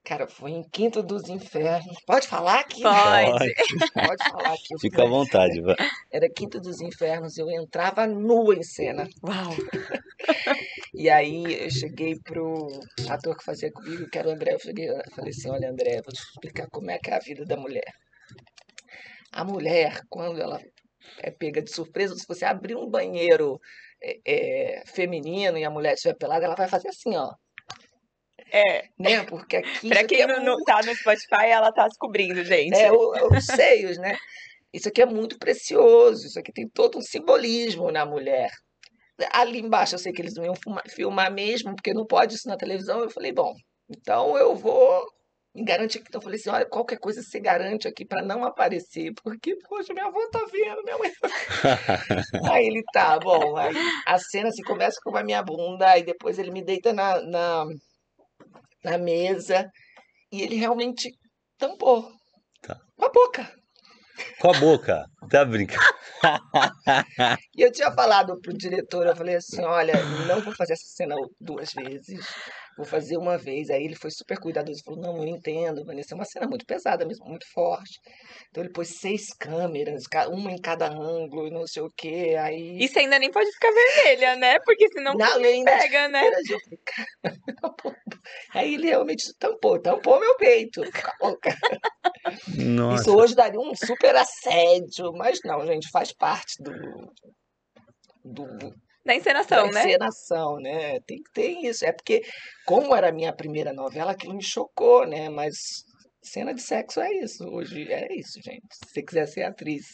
[0.02, 1.96] Cara, foi em Quinto dos Infernos.
[2.06, 2.82] Pode falar aqui?
[2.82, 3.54] Pode.
[3.92, 4.78] Pode falar aqui.
[4.80, 5.60] Fica à vontade.
[5.60, 5.76] vai.
[6.10, 9.06] Era Quinto dos Infernos, eu entrava nua em cena.
[9.22, 9.54] Uau.
[10.94, 12.66] E aí eu cheguei pro
[13.08, 15.96] ator que fazia comigo, que era o André, eu cheguei, eu falei assim, olha André,
[16.02, 17.92] vou te explicar como é que é a vida da mulher.
[19.32, 20.60] A mulher, quando ela
[21.22, 23.60] é pega de surpresa, se você abrir um banheiro
[24.02, 27.32] é, é, feminino e a mulher estiver pelada, ela vai fazer assim, ó.
[28.52, 29.24] É, Né?
[29.24, 32.74] Porque aqui pra quem é não, muito- tá no Spotify, ela tá descobrindo, gente.
[32.76, 34.16] é, os seios, né?
[34.72, 38.50] Isso aqui é muito precioso, isso aqui tem todo um simbolismo na mulher.
[39.32, 40.54] Ali embaixo eu sei que eles não iam
[40.88, 43.00] filmar mesmo, porque não pode isso na televisão.
[43.00, 43.52] Eu falei, bom,
[43.88, 45.06] então eu vou
[45.54, 46.06] me garantir aqui.
[46.08, 49.92] Então eu falei assim, olha, qualquer coisa se garante aqui para não aparecer, porque, poxa,
[49.92, 51.10] minha avó tá vendo, minha mãe.
[52.52, 53.74] Aí ele tá, bom, aí
[54.06, 57.64] a cena assim, começa com a minha bunda, aí depois ele me deita na, na,
[58.84, 59.68] na mesa
[60.32, 61.10] e ele realmente
[61.58, 62.10] tampou.
[62.62, 62.78] Tá.
[62.96, 63.52] Com a boca.
[64.38, 65.04] Com a boca.
[65.28, 65.80] Tá brincando.
[67.56, 69.94] E eu tinha falado pro diretor, eu falei assim, olha,
[70.26, 72.26] não vou fazer essa cena duas vezes,
[72.76, 73.70] vou fazer uma vez.
[73.70, 77.04] Aí ele foi super cuidadoso, falou, não, eu entendo, Vanessa, é uma cena muito pesada
[77.06, 77.98] mesmo, muito forte.
[78.48, 82.78] Então ele pôs seis câmeras, uma em cada ângulo, e não sei o quê, aí...
[82.82, 84.58] Isso ainda nem pode ficar vermelha, né?
[84.60, 86.22] Porque senão Na além das pega, né?
[88.52, 90.82] Aí ele realmente tampou, tampou meu peito.
[92.94, 96.72] Isso hoje daria um super assédio, mas não, gente, faz parte do,
[98.24, 99.80] do, Da da encenação, né?
[99.80, 101.00] encenação, né?
[101.06, 101.84] Tem que ter isso.
[101.84, 102.22] É porque,
[102.66, 105.28] como era a minha primeira novela, aquilo me chocou, né?
[105.28, 105.56] Mas
[106.22, 107.44] cena de sexo é isso.
[107.48, 108.66] Hoje é isso, gente.
[108.72, 109.86] Se você quiser ser atriz,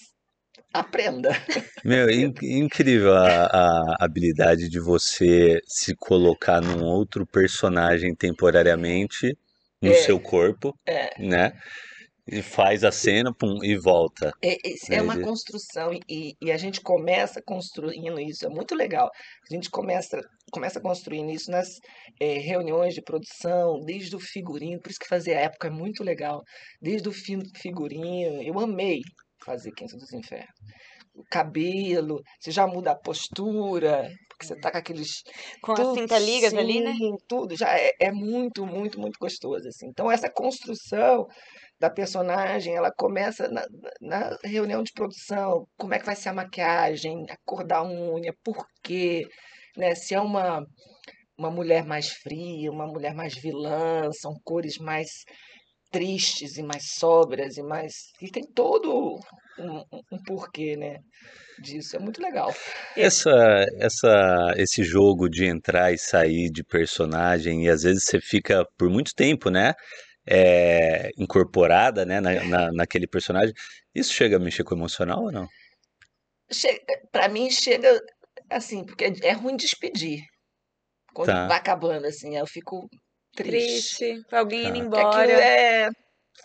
[0.73, 1.31] aprenda.
[1.85, 9.37] Meu, in- incrível a, a habilidade de você se colocar num outro personagem temporariamente
[9.81, 9.95] no É.
[9.95, 11.11] seu corpo, É.
[11.23, 11.53] né?
[12.29, 14.33] E faz a cena, pum, e volta.
[14.43, 18.75] É, é É, uma de- construção e- e, a gente começa construindo isso, é muito
[18.75, 19.09] legal.
[19.49, 21.69] A gente começa, começa construindo isso nas
[22.21, 26.03] eh, reuniões de produção, desde o figurino, por isso que fazer a época é muito
[26.03, 26.43] legal.
[26.81, 29.01] Desde o fi- figurino, eu amei
[29.45, 30.49] fazer Quinto dos Infernos.
[31.15, 35.23] O cabelo, você já muda a postura, porque você tá com aqueles
[35.63, 36.93] Com as tudo, cinta-ligas ali, né?
[36.95, 39.87] sim, tudo já é, é muito, muito, muito gostoso assim.
[39.89, 41.27] Então essa construção
[41.79, 43.67] da personagem, ela começa na,
[44.01, 48.33] na reunião de produção, como é que vai ser a maquiagem, a cor da unha,
[48.45, 49.27] por quê,
[49.77, 49.95] né?
[49.95, 50.65] Se é uma
[51.39, 55.09] uma mulher mais fria, uma mulher mais vilã, são cores mais
[55.91, 57.93] tristes e mais sóbrias e mais.
[58.21, 59.19] E tem todo
[59.59, 60.99] um, um porquê, né?
[61.59, 61.97] Disso.
[61.97, 62.55] É muito legal.
[62.97, 68.67] Essa, essa, esse jogo de entrar e sair de personagem, e às vezes você fica
[68.77, 69.75] por muito tempo, né?
[70.29, 73.55] É, incorporada né, na, na, naquele personagem.
[73.95, 75.47] Isso chega a mexer com o emocional ou não?
[76.51, 76.81] Chega,
[77.13, 78.01] pra mim chega
[78.51, 80.21] assim, porque é, é ruim despedir.
[81.15, 81.47] Quando Tá.
[81.47, 82.89] vai acabando, assim, eu fico
[83.35, 83.97] triste.
[83.99, 85.03] Triste, alguém indo Tá.
[85.03, 85.43] Porque aquilo embora.
[85.45, 85.89] é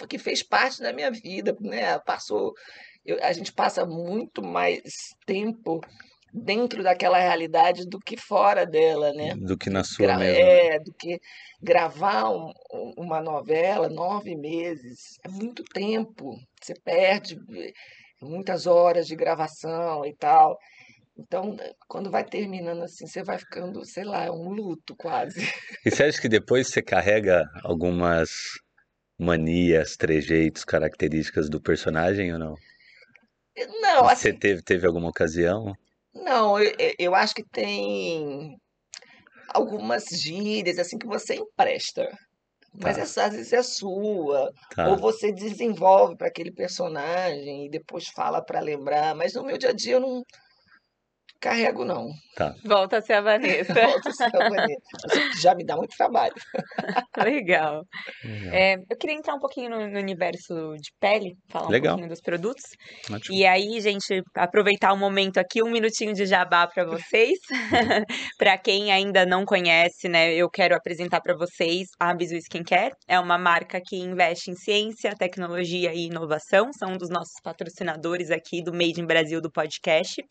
[0.07, 1.99] que fez parte da minha vida, né?
[1.99, 2.53] Passou,
[3.05, 4.81] eu- a gente passa muito mais
[5.25, 5.81] tempo
[6.33, 9.35] dentro daquela realidade do que fora dela, né?
[9.35, 10.39] Do que na sua Gra- mesmo.
[10.39, 11.19] é, do que
[11.61, 16.37] gravar um- um- uma novela nove meses é muito tempo.
[16.61, 17.71] Você perde eh,
[18.21, 20.57] muitas horas de gravação e tal.
[21.17, 25.41] Então, eh, quando vai terminando assim, você vai ficando, sei lá, é um luto quase.
[25.85, 28.29] E você acha que depois você carrega algumas
[29.19, 32.55] manias, trejeitos, características do personagem ou não?
[33.81, 35.75] Não, assim, Você teve, teve alguma ocasião?
[36.13, 38.57] Não, eu, eu- acho que tem
[39.49, 42.09] algumas gírias assim que você empresta,
[42.73, 43.03] mas Tá.
[43.03, 44.89] essa, às vezes é sua, Tá.
[44.89, 49.69] ou você desenvolve para aquele personagem e depois fala para lembrar, mas no meu dia
[49.71, 50.23] a dia eu não
[51.41, 52.07] carrego, não.
[52.63, 53.73] Volta a ser a Vanessa.
[53.73, 55.41] Volto a ser a Vanessa.
[55.41, 56.33] Já me dá muito trabalho.
[57.17, 57.83] Legal.
[58.23, 58.53] Legal.
[58.53, 61.93] É, eu queria entrar um pouquinho no, no universo de pele, falar um Legal.
[61.93, 62.63] pouquinho dos produtos.
[63.11, 63.35] Ótimo.
[63.35, 67.37] E aí, gente, aproveitar o momento aqui, um minutinho de jabá para vocês.
[68.37, 72.93] para quem ainda não conhece, né, eu quero apresentar para vocês a Bizu Skincare.
[73.07, 76.71] É uma marca que investe em ciência, tecnologia e inovação.
[76.73, 80.23] São um dos nossos patrocinadores aqui do Made in Brasil do podcast.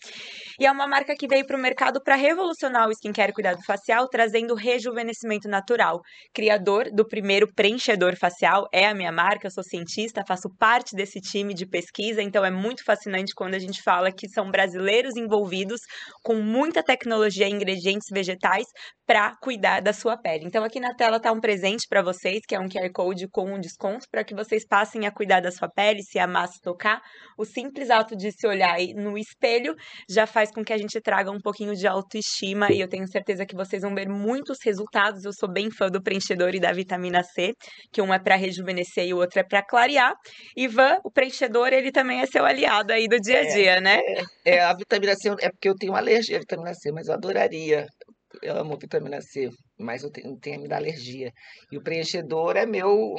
[0.58, 4.08] E é uma marca que veio para o mercado para revolucionar o skincare cuidado facial,
[4.08, 6.00] trazendo rejuvenescimento natural.
[6.32, 11.20] Criador do primeiro preenchedor facial é a minha marca, eu sou cientista, faço parte desse
[11.20, 15.80] time de pesquisa, então é muito fascinante quando a gente fala que são brasileiros envolvidos
[16.22, 18.66] com muita tecnologia e ingredientes vegetais
[19.06, 20.44] para cuidar da sua pele.
[20.44, 23.54] Então aqui na tela tá um presente para vocês, que é um QR Code com
[23.54, 27.00] um desconto para que vocês passem a cuidar da sua pele, se amar, se tocar.
[27.36, 29.74] O simples ato de se olhar no espelho
[30.08, 33.44] já faz com que a gente traga um pouquinho de autoestima e eu tenho certeza
[33.44, 35.26] que vocês vão ver muitos resultados.
[35.26, 37.52] Eu sou bem fã do preenchedor e da vitamina C,
[37.92, 40.14] que um é para rejuvenescer e o outro é para clarear.
[40.56, 44.00] Ivan, o preenchedor, ele também é seu aliado aí do dia a dia, né?
[44.42, 47.14] É, a vitamina C, é porque eu tenho uma alergia à vitamina C, mas eu
[47.14, 47.86] adoraria.
[48.42, 51.30] Eu amo vitamina C, mas eu tenho, tenho me dá alergia.
[51.70, 53.16] E o preenchedor é meu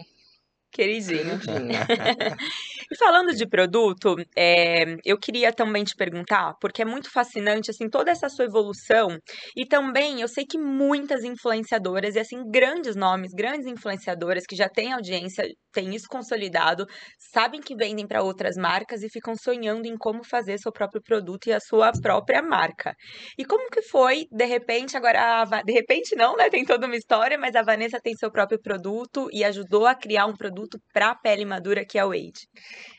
[0.71, 1.39] Queridinho.
[2.91, 7.89] E falando de produto, é, eu queria também te perguntar, porque é muito fascinante, assim,
[7.89, 9.17] toda essa sua evolução.
[9.55, 14.67] E também, eu sei que muitas influenciadoras, e assim, grandes nomes, grandes influenciadoras que já
[14.67, 16.85] têm audiência, têm isso consolidado,
[17.33, 21.47] sabem que vendem para outras marcas e ficam sonhando em como fazer seu próprio produto
[21.47, 22.93] e a sua própria marca.
[23.37, 26.49] E como que foi, de repente, agora, de repente não, né?
[26.49, 30.25] Tem toda uma história, mas a Vanessa tem seu próprio produto e ajudou a criar
[30.25, 30.60] um produto
[30.93, 32.47] para pele madura que é o Age.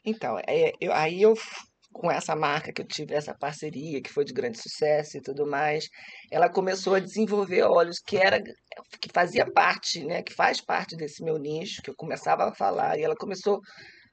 [0.05, 1.35] Então, é, eu, aí eu,
[1.93, 5.47] com essa marca que eu tive, essa parceria, que foi de grande sucesso e tudo
[5.47, 5.89] mais,
[6.31, 8.43] ela começou a desenvolver óleos que era,
[9.01, 12.99] que fazia parte, né, que faz parte desse meu nicho, que eu começava a falar,
[12.99, 13.61] e ela começou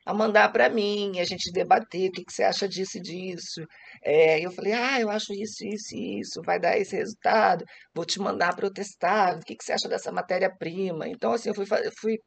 [0.06, 3.62] a mandar para mim, a gente debater, o que, que você acha disso e disso.
[4.04, 8.06] É, eu falei, ah, eu acho isso, isso e isso, vai dar esse resultado, vou
[8.06, 11.08] te mandar para eu testar, o que, que você acha dessa matéria-prima?
[11.08, 11.66] Então, assim, eu fui,
[12.00, 12.18] fui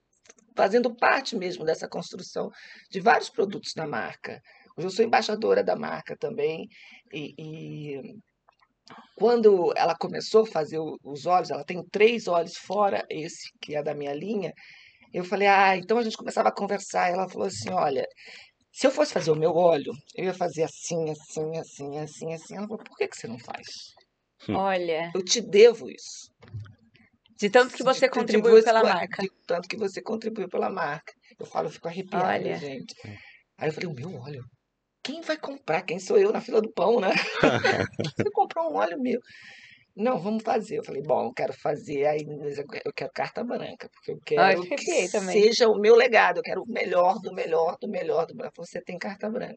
[0.57, 2.51] fazendo parte mesmo dessa construção
[2.91, 4.41] de vários produtos da marca.
[4.77, 6.69] Hoje eu sou embaixadora da marca também,
[7.13, 8.17] e, e
[9.17, 13.83] quando ela começou a fazer os óleos, ela tem três óleos fora esse que é
[13.83, 14.53] da minha linha,
[15.13, 18.07] eu falei, ah, então a gente começava a conversar, e ela falou assim, olha,
[18.73, 22.57] se eu fosse fazer o meu óleo, eu ia fazer assim, assim, assim, assim, assim.
[22.57, 23.95] Ela falou, por que que você não faz?
[24.49, 24.57] Hum.
[24.57, 26.33] Olha, Eu te devo isso.
[27.43, 29.21] De tanto que você contribuiu você- pela marca.
[29.21, 31.13] de tanto que você contribuiu pela marca.
[31.39, 32.57] Eu falo, eu fico arrepiada, Olha.
[32.57, 32.95] gente.
[33.59, 34.45] Aí eu falei, o meu óleo?
[35.03, 35.83] Quem vai comprar?
[35.83, 37.09] Quem sou eu na fila do pão, né?
[38.17, 39.21] Você comprou um óleo meu.
[39.97, 40.79] Não, vamos fazer.
[40.79, 42.21] Eu falei, bom, eu quero fazer, aí
[42.85, 45.43] eu quero carta branca, porque eu quero que arrepiei também.
[45.43, 48.53] seja o meu legado, eu quero o melhor do melhor do melhor do melhor.
[48.57, 49.57] Você tem carta branca.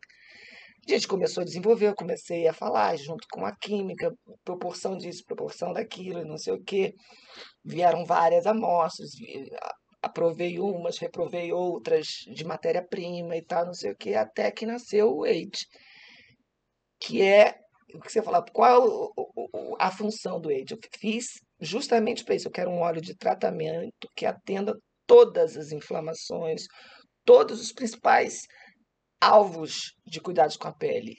[0.87, 5.23] A gente começou a desenvolver, eu comecei a falar junto com a química, proporção disso,
[5.25, 6.93] proporção daquilo, não sei o quê.
[7.63, 9.09] Vieram várias amostras,
[9.99, 15.11] aprovei umas, reprovei outras de matéria-prima e tal, não sei o quê, até que nasceu
[15.11, 15.65] o Age,
[16.99, 17.55] que é
[17.93, 19.11] o que você fala, qual
[19.79, 20.71] é a função do Age?
[20.71, 25.71] Eu fiz justamente para isso, eu quero um óleo de tratamento que atenda todas as
[25.71, 26.65] inflamações,
[27.23, 28.41] todos os principais
[29.19, 31.15] alvos de cuidados com a pele.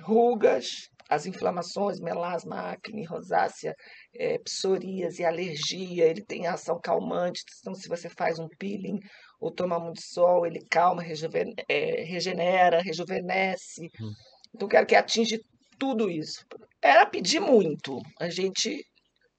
[0.00, 3.74] Rugas, as inflamações, melasma, acne, rosácea,
[4.14, 8.98] é, psoríase, alergia, ele tem ação calmante, então se você faz um peeling
[9.40, 13.88] ou toma muito sol, ele calma, rejuven é, regenera, rejuvenesce.
[14.00, 14.12] Hum.
[14.54, 15.40] Então, quero que atinge
[15.78, 16.44] tudo isso.
[16.82, 18.00] Era pedir muito.
[18.18, 18.84] A gente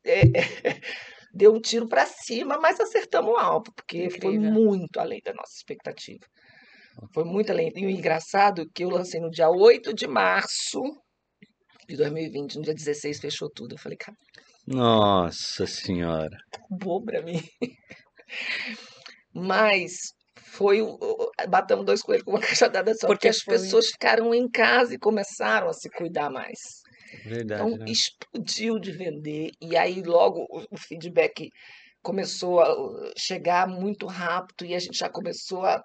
[0.05, 0.21] é,
[1.33, 4.21] deu um tiro para cima, mas acertamos o alvo, porque Incrível.
[4.21, 6.25] foi muito além da nossa expectativa.
[7.13, 7.71] Foi muito além.
[7.75, 10.81] E o engraçado é que eu lancei no dia 8 de março
[11.87, 13.75] de 2020, no dia 16 fechou tudo.
[13.75, 14.17] Eu falei, cara.
[14.67, 16.37] Nossa Senhora.
[16.69, 17.41] Bom pra mim.
[19.33, 20.79] Mas foi
[21.49, 23.53] batamos dois coelhos com uma cajadada só, porque, porque as foi...
[23.57, 26.59] pessoas ficaram em casa e começaram a se cuidar mais.
[27.25, 27.85] Verdade, então né?
[27.89, 31.49] explodiu de vender e aí logo o feedback
[32.01, 32.73] começou a
[33.17, 35.83] chegar muito rápido e a gente já começou a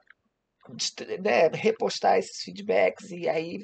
[1.21, 3.59] né, repostar esses feedbacks e aí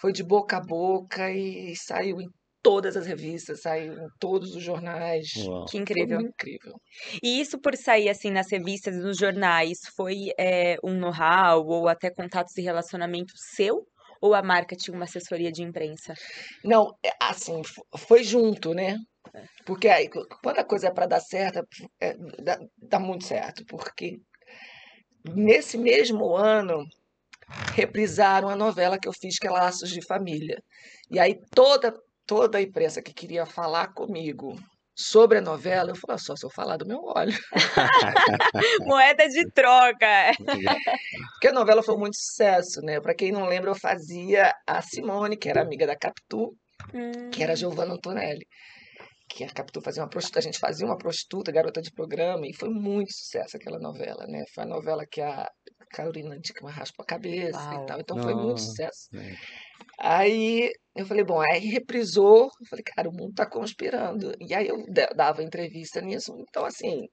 [0.00, 2.28] foi de boca a boca e saiu em
[2.66, 5.28] todas as revistas, saiu em todos os jornais.
[5.36, 5.66] Uau.
[5.66, 6.18] Que incrível.
[6.18, 6.72] Foi incrível.
[7.22, 11.86] E isso por sair assim nas revistas e nos jornais, foi é, um know-how ou
[11.88, 13.86] até contatos de relacionamento seu?
[14.20, 16.14] Ou a marca tinha uma assessoria de imprensa?
[16.64, 17.62] Não, é, assim,
[17.96, 18.96] foi junto, né?
[19.32, 19.44] É.
[19.64, 20.08] Porque aí,
[20.42, 21.60] quando a coisa é para dar certo,
[22.00, 23.64] é, dá, dá muito certo.
[23.66, 24.18] Porque
[25.34, 26.86] nesse mesmo ano,
[27.74, 30.62] reprisaram a novela que eu fiz, que é Laços de Família.
[31.10, 31.94] E aí toda,
[32.26, 34.56] toda a imprensa que queria falar comigo
[34.94, 37.38] sobre a novela, eu falei, só se eu falar do meu óleo.
[38.86, 40.32] Moeda de troca.
[41.34, 42.98] Porque a novela foi muito sucesso, né?
[42.98, 46.56] Para quem não lembra, eu fazia a Simone, que era amiga da Capitu,
[46.94, 47.30] hum.
[47.30, 48.46] que era a Giovanna Antonelli.
[49.28, 52.54] Que a Capitu fazia uma prostituta, a gente fazia uma prostituta, garota de programa, e
[52.54, 54.44] foi muito sucesso aquela novela, né?
[54.54, 55.48] Foi a novela que a
[55.90, 57.82] Carolina de que raspa a cabeça Uau.
[57.82, 58.00] e tal.
[58.00, 59.08] Então foi muito sucesso.
[59.14, 59.34] É.
[59.98, 64.32] Aí eu falei, bom, aí reprisou, eu falei, cara, o mundo tá conspirando.
[64.40, 64.76] E aí eu
[65.14, 66.32] dava entrevista nisso.
[66.48, 67.06] Então, assim,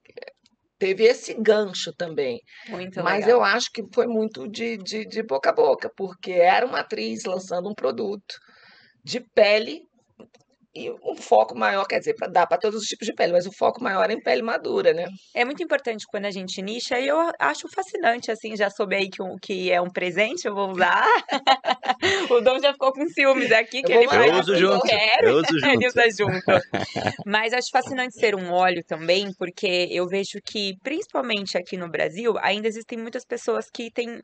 [0.77, 2.39] teve esse gancho também.
[2.67, 3.39] Muito Mas legal.
[3.39, 7.23] eu acho que foi muito de, de, de boca a boca, porque era uma atriz
[7.25, 8.35] lançando um produto
[9.03, 9.81] de pele
[10.75, 13.45] e um foco maior, quer dizer, para dar para todos os tipos de pele, mas
[13.45, 15.05] o foco maior é em pele madura, né?
[15.33, 19.09] É muito importante quando a gente nicha e eu acho fascinante, assim, já soube aí
[19.09, 21.05] que, um, que é um presente, eu vou usar.
[22.31, 24.29] o Dom já ficou com ciúmes aqui, que eu ele vai.
[24.29, 25.65] Eu uso junto, quero, eu uso junto.
[25.69, 27.21] ele usa junto.
[27.25, 32.35] mas acho fascinante ser um óleo também, porque eu vejo que, principalmente aqui no Brasil,
[32.39, 34.19] ainda existem muitas pessoas que têm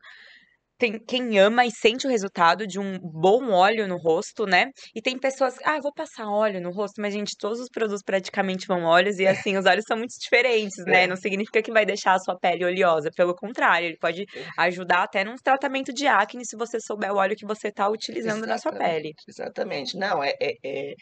[0.80, 4.70] tem quem ama e sente o resultado de um bom óleo no rosto, né?
[4.94, 8.66] E tem pessoas, ah, vou passar óleo no rosto, mas, gente, todos os produtos praticamente
[8.66, 11.04] vão óleos e, assim, os óleos são muito diferentes, né?
[11.04, 11.06] É.
[11.06, 14.24] Não significa que vai deixar a sua pele oleosa, pelo contrário, ele pode
[14.58, 18.44] ajudar até num tratamento de acne se você souber o óleo que você está utilizando
[18.44, 19.12] exatamente, na sua pele.
[19.28, 19.98] Exatamente.
[19.98, 20.94] Não, é, é, é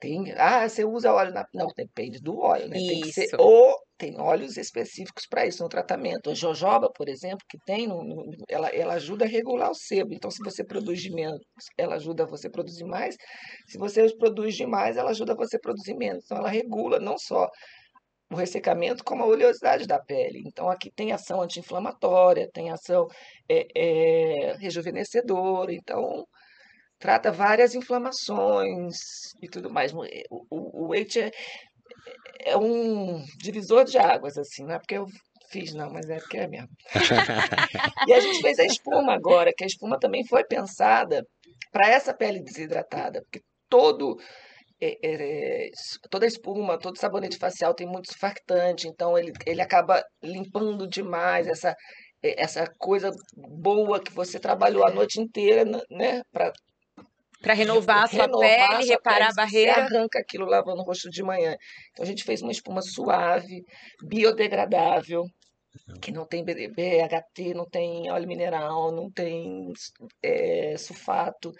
[0.00, 1.44] tem, ah, você usa óleo na.
[1.54, 2.78] Não, depende do óleo, né?
[2.78, 2.88] Isso.
[2.88, 3.28] Tem que ser.
[3.38, 6.30] Ou tem óleos específicos para isso no tratamento.
[6.30, 7.86] A jojoba, por exemplo, que tem,
[8.48, 10.14] ela, ela ajuda a regular o sebo.
[10.14, 11.38] Então, se você produz menos,
[11.76, 13.14] ela ajuda você a produzir mais.
[13.68, 16.24] Se você produz demais, ela ajuda você a produzir menos.
[16.24, 17.46] Então, ela regula não só
[18.32, 20.42] o ressecamento como a oleosidade da pele.
[20.46, 23.06] Então, aqui tem ação anti-inflamatória, tem ação
[23.50, 25.74] é, é, rejuvenescedora.
[25.74, 26.24] Então,
[26.98, 28.96] trata várias inflamações
[29.42, 29.92] e tudo mais.
[29.92, 30.04] O,
[30.50, 30.94] o, o
[32.40, 35.06] é um divisor de águas, assim, não é porque eu
[35.50, 36.68] fiz, não, mas é porque é mesmo.
[38.08, 41.26] e a gente fez a espuma agora, que a espuma também foi pensada
[41.72, 44.16] para essa pele desidratada, porque todo
[44.80, 45.70] é, é,
[46.10, 51.74] toda espuma, todo sabonete facial tem muito surfactante, então ele, ele acaba limpando demais essa
[52.22, 56.52] essa coisa boa que você trabalhou a noite inteira, né, para
[57.40, 59.74] para renovar a sua renovar pele, a sua reparar pele, a barreira.
[59.74, 61.56] Você arranca aquilo lavando no rosto de manhã.
[61.90, 63.64] Então a gente fez uma espuma suave,
[64.02, 65.24] biodegradável,
[66.00, 69.72] que não tem BHT, não tem óleo mineral, não tem
[70.22, 71.52] é, sulfato.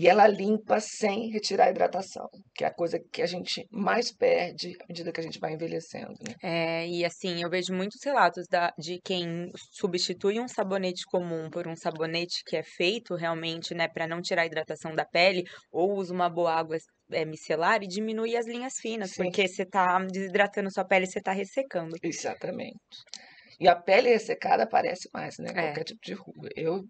[0.00, 4.12] E ela limpa sem retirar a hidratação, que é a coisa que a gente mais
[4.12, 6.14] perde à medida que a gente vai envelhecendo.
[6.24, 6.36] Né?
[6.40, 11.66] É, e assim, eu vejo muitos relatos da, de quem substitui um sabonete comum por
[11.66, 15.42] um sabonete que é feito realmente, né, para não tirar a hidratação da pele,
[15.72, 16.76] ou usa uma boa água
[17.10, 19.24] é, micelar e diminui as linhas finas, Sim.
[19.24, 21.96] porque você está desidratando sua pele, você está ressecando.
[22.00, 22.78] Exatamente.
[23.58, 25.48] E a pele ressecada aparece mais, né?
[25.50, 25.62] É.
[25.62, 26.48] Qualquer tipo de ruga.
[26.54, 26.84] Eu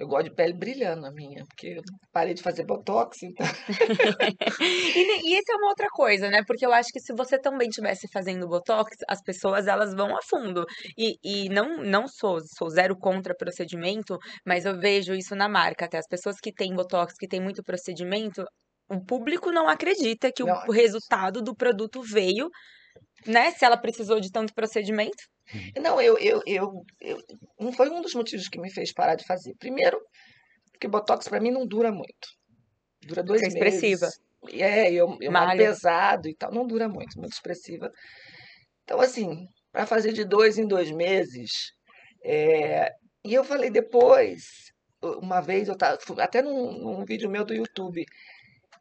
[0.00, 3.46] Eu gosto de pele brilhando a minha, porque eu parei de fazer botox, então.
[4.58, 6.42] e, e isso é uma outra coisa, né?
[6.46, 10.22] Porque eu acho que se você também estivesse fazendo botox, as pessoas elas vão a
[10.22, 10.64] fundo.
[10.96, 15.84] E, e não, não sou, sou zero contra procedimento, mas eu vejo isso na marca.
[15.84, 18.42] Até as pessoas que têm botox, que têm muito procedimento,
[18.88, 20.64] o público não acredita que não.
[20.66, 22.48] o resultado do produto veio,
[23.26, 23.50] né?
[23.52, 25.24] Se ela precisou de tanto procedimento.
[25.80, 27.18] Não, eu, eu, eu, eu,
[27.58, 29.54] não foi um dos motivos que me fez parar de fazer.
[29.58, 30.00] Primeiro,
[30.72, 32.28] porque Botox para mim não dura muito.
[33.02, 33.56] Dura dois é meses.
[33.56, 34.08] expressiva.
[34.52, 36.52] É, eu, eu pesado e tal.
[36.52, 37.90] Não dura muito, muito expressiva.
[38.84, 41.72] Então, assim, para fazer de dois em dois meses.
[42.24, 42.92] É...
[43.24, 48.04] E eu falei depois, uma vez, eu tava, até num, num vídeo meu do YouTube,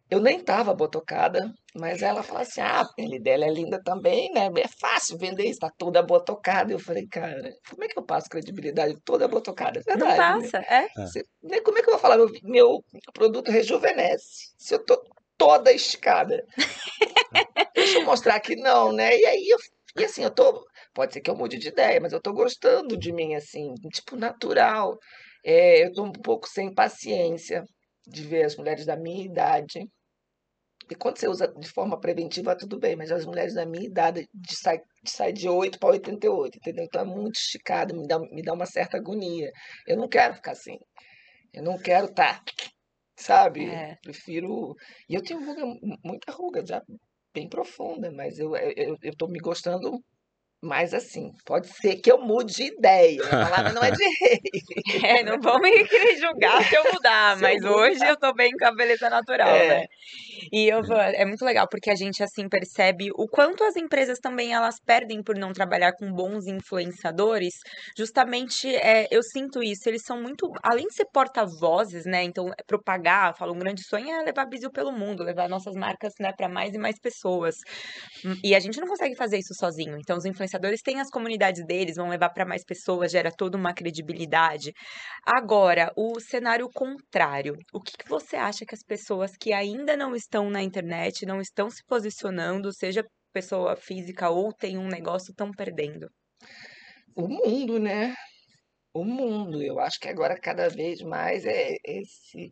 [0.10, 4.32] eu nem tava botocada, mas ela falou assim: ah, a pele dela é linda também,
[4.34, 4.50] né?
[4.58, 6.74] É fácil vender isso, tá toda botocada.
[6.74, 9.80] Eu falei, cara, como é que eu passo credibilidade toda botocada?
[9.80, 10.18] É verdade.
[10.18, 10.66] Não passa, né?
[10.98, 11.06] é.
[11.06, 12.18] Você, né, como é que eu vou falar?
[12.18, 12.84] Meu, meu
[13.14, 14.52] produto rejuvenesce.
[14.58, 15.00] Se eu tô
[15.38, 16.44] toda esticada.
[17.76, 19.16] Deixa eu mostrar aqui, não, né?
[19.16, 19.58] E aí, eu,
[20.02, 20.66] e assim, eu tô.
[20.92, 24.16] Pode ser que eu mude de ideia, mas eu tô gostando de mim, assim, tipo,
[24.16, 24.98] natural.
[25.46, 27.64] É, eu tô um pouco sem paciência
[28.08, 29.88] de ver as mulheres da minha idade
[30.90, 34.28] e quando você usa de forma preventiva, tudo bem, mas as mulheres da minha idade
[34.34, 36.84] de sai, de, sai de 8 para 88, entendeu?
[36.86, 39.52] Então é muito esticado, me dá, me dá uma certa agonia.
[39.86, 40.80] Eu não quero ficar assim.
[41.54, 42.54] Eu não quero estar, tá,
[43.16, 43.70] sabe?
[43.70, 43.98] É.
[44.02, 44.76] Prefiro.
[45.08, 45.64] E eu tenho ruga,
[46.04, 46.82] muita ruga, já
[47.34, 50.04] bem profunda, mas eu, eu, eu tô me gostando
[50.62, 53.24] mas assim, pode ser que eu mude de ideia.
[53.24, 54.40] A palavra não é de rei.
[55.04, 55.72] É, não vão me
[56.18, 59.48] julgar se eu mudar, se mas eu hoje eu tô bem com a beleza natural,
[59.48, 59.68] é.
[59.68, 59.86] né?
[60.52, 64.54] E eu é muito legal porque a gente assim percebe o quanto as empresas também
[64.54, 67.54] elas perdem por não trabalhar com bons influenciadores.
[67.98, 69.88] Justamente, é, eu sinto isso.
[69.88, 72.24] Eles são muito, além de ser porta-vozes, né?
[72.24, 76.14] Então, é propagar, falo, um grande sonho é levar Bisil pelo mundo, levar nossas marcas,
[76.20, 77.56] né, para mais e mais pessoas.
[78.44, 79.98] E a gente não consegue fazer isso sozinho.
[79.98, 83.58] Então, os influenciadores influenciadores têm as comunidades deles, vão levar para mais pessoas, gera toda
[83.58, 84.74] uma credibilidade.
[85.24, 87.56] Agora, o cenário contrário.
[87.72, 91.40] O que, que você acha que as pessoas que ainda não estão na internet, não
[91.40, 96.10] estão se posicionando, seja pessoa física ou tem um negócio, estão perdendo?
[97.16, 98.16] O mundo, né?
[98.94, 99.62] O mundo.
[99.62, 102.52] Eu acho que agora cada vez mais é esse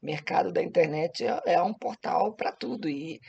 [0.00, 2.88] mercado da internet é, é um portal para tudo.
[2.88, 3.20] E,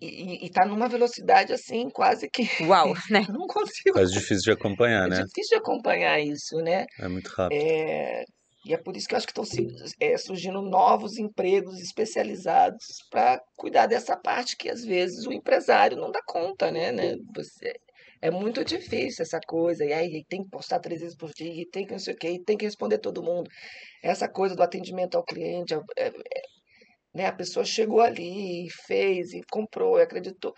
[0.00, 2.42] e está numa velocidade assim, quase que.
[2.64, 3.26] Uau, né?
[3.28, 3.92] não consigo.
[3.92, 5.16] Quase difícil de acompanhar, é né?
[5.20, 6.86] É difícil de acompanhar isso, né?
[6.98, 7.58] É muito rápido.
[7.60, 8.24] É,
[8.64, 9.44] e é por isso que eu acho que estão
[10.00, 16.10] é, surgindo novos empregos especializados para cuidar dessa parte que às vezes o empresário não
[16.10, 16.92] dá conta, né?
[16.92, 17.16] né?
[17.34, 17.72] Você,
[18.20, 21.66] é muito difícil essa coisa, e aí tem que postar três vezes por dia, e
[21.66, 23.48] tem que não sei o quê, e tem que responder todo mundo.
[24.02, 26.12] Essa coisa do atendimento ao cliente, é, é,
[27.18, 27.26] né?
[27.26, 30.54] A pessoa chegou ali, e fez, e comprou, e acreditou.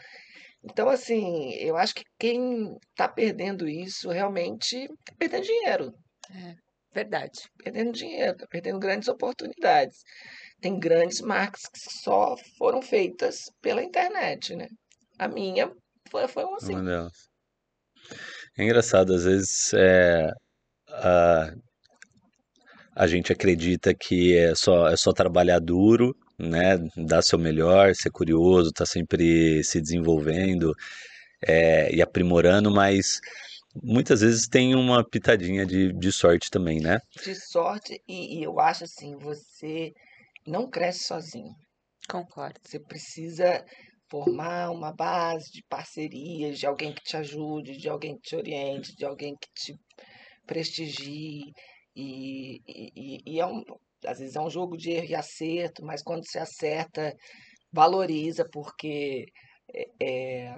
[0.63, 5.93] Então, assim, eu acho que quem está perdendo isso realmente está perdendo dinheiro.
[6.31, 6.55] É,
[6.93, 7.41] verdade.
[7.65, 9.97] Perdendo dinheiro, está perdendo grandes oportunidades.
[10.61, 14.69] Tem grandes marcas que só foram feitas pela internet, né?
[15.19, 15.73] A minha
[16.11, 16.75] foi, foi um assim.
[16.75, 17.31] Uma delas.
[18.59, 20.31] É engraçado, às vezes é,
[20.91, 21.55] a,
[22.95, 28.11] a gente acredita que é só, é só trabalhar duro né, dar seu melhor, ser
[28.11, 30.75] curioso, estar tá sempre se desenvolvendo
[31.47, 33.21] é, e aprimorando, mas
[33.83, 36.99] muitas vezes tem uma pitadinha de, de sorte também, né?
[37.23, 39.93] De sorte, e, e eu acho assim, você
[40.47, 41.55] não cresce sozinho.
[42.09, 42.59] Concordo.
[42.65, 43.65] Você precisa
[44.11, 48.97] formar uma base de parcerias, de alguém que te ajude, de alguém que te oriente,
[48.97, 49.79] de alguém que te
[50.45, 51.53] prestigie.
[51.95, 53.63] E, e, e é um,
[54.07, 57.15] às vezes é um jogo de erro e acerto, mas quando se acerta,
[57.73, 59.27] valoriza, porque
[60.01, 60.55] é,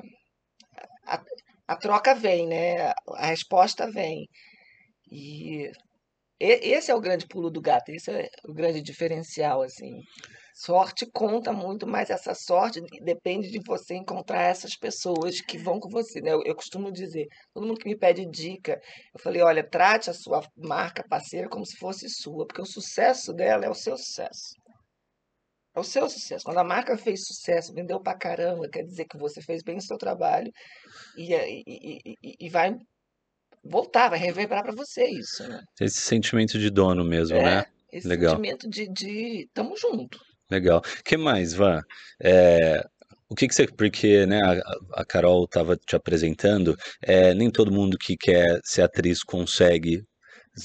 [1.07, 1.22] a,
[1.68, 2.93] a, troca vem, né?
[3.14, 4.28] A resposta vem.
[5.11, 5.70] E
[6.40, 10.01] esse é o grande pulo do gato, esse é o grande diferencial, assim.
[10.55, 15.88] Sorte conta muito, mas essa sorte depende de você encontrar essas pessoas que vão com
[15.88, 16.20] você.
[16.20, 16.32] Né?
[16.32, 18.80] Eu, eu, costumo dizer, todo mundo que me pede dica,
[19.14, 23.32] eu falei, olha, trate a sua marca parceira como se fosse sua, porque o sucesso
[23.32, 24.55] dela é o seu sucesso.
[25.74, 26.44] É o seu sucesso.
[26.44, 29.82] Quando a marca fez sucesso, vendeu pra caramba, quer dizer que você fez bem o
[29.82, 30.53] seu trabalho
[31.16, 32.76] e, e, e, e vai
[33.64, 35.48] voltar, vai reverberar para você isso.
[35.48, 35.62] Né?
[35.80, 37.64] Esse sentimento de dono mesmo, é, né?
[37.90, 38.32] Esse Legal.
[38.32, 40.18] sentimento de, de tamo junto.
[40.53, 40.82] Legal.
[41.05, 41.80] que mais, Van?
[42.22, 42.84] É,
[43.28, 43.66] o que, que você.
[43.66, 48.82] Porque né, a, a Carol estava te apresentando, é, nem todo mundo que quer ser
[48.82, 50.05] atriz consegue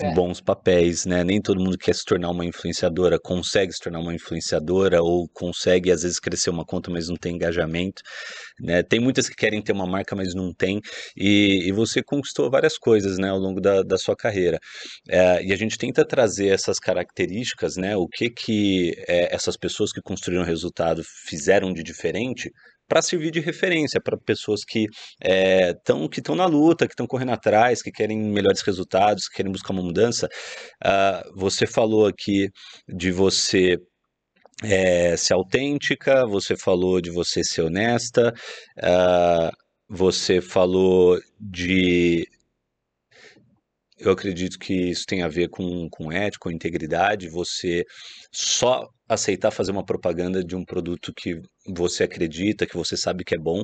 [0.01, 0.13] é.
[0.13, 1.23] bons papéis, né?
[1.23, 5.91] Nem todo mundo quer se tornar uma influenciadora, consegue se tornar uma influenciadora ou consegue
[5.91, 8.01] às vezes crescer uma conta, mas não tem engajamento,
[8.59, 8.83] né?
[8.83, 10.81] Tem muitas que querem ter uma marca, mas não tem.
[11.15, 14.59] E, e você conquistou várias coisas, né, ao longo da, da sua carreira.
[15.09, 17.95] É, e a gente tenta trazer essas características, né?
[17.95, 22.51] O que que é, essas pessoas que construíram resultado fizeram de diferente
[22.87, 24.87] para servir de referência para pessoas que
[25.73, 29.37] estão é, que estão na luta, que estão correndo atrás, que querem melhores resultados, que
[29.37, 30.27] querem buscar uma mudança.
[30.83, 32.49] Uh, você falou aqui
[32.87, 33.77] de você
[34.63, 38.33] é, ser autêntica, você falou de você ser honesta,
[38.79, 39.51] uh,
[39.89, 42.27] você falou de
[43.99, 47.83] eu acredito que isso tem a ver com, com ética, com integridade, você
[48.31, 53.35] só aceitar fazer uma propaganda de um produto que você acredita, que você sabe que
[53.35, 53.63] é bom.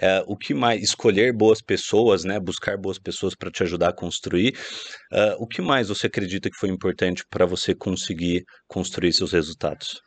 [0.00, 0.82] É, o que mais?
[0.82, 2.38] Escolher boas pessoas, né?
[2.38, 4.56] Buscar boas pessoas para te ajudar a construir.
[5.12, 10.00] Uh, o que mais você acredita que foi importante para você conseguir construir seus resultados?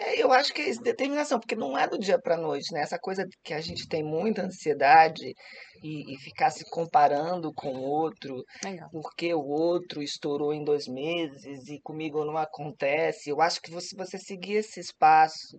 [0.00, 2.82] É, eu acho que é determinação, porque não é do dia para noite, né?
[2.82, 5.34] Essa coisa que a gente tem muita ansiedade
[5.82, 8.88] e, e ficar se comparando com o outro, Legal.
[8.92, 13.28] porque o outro estourou em dois meses e comigo não acontece.
[13.28, 15.58] Eu acho que se você, você seguir esse espaço,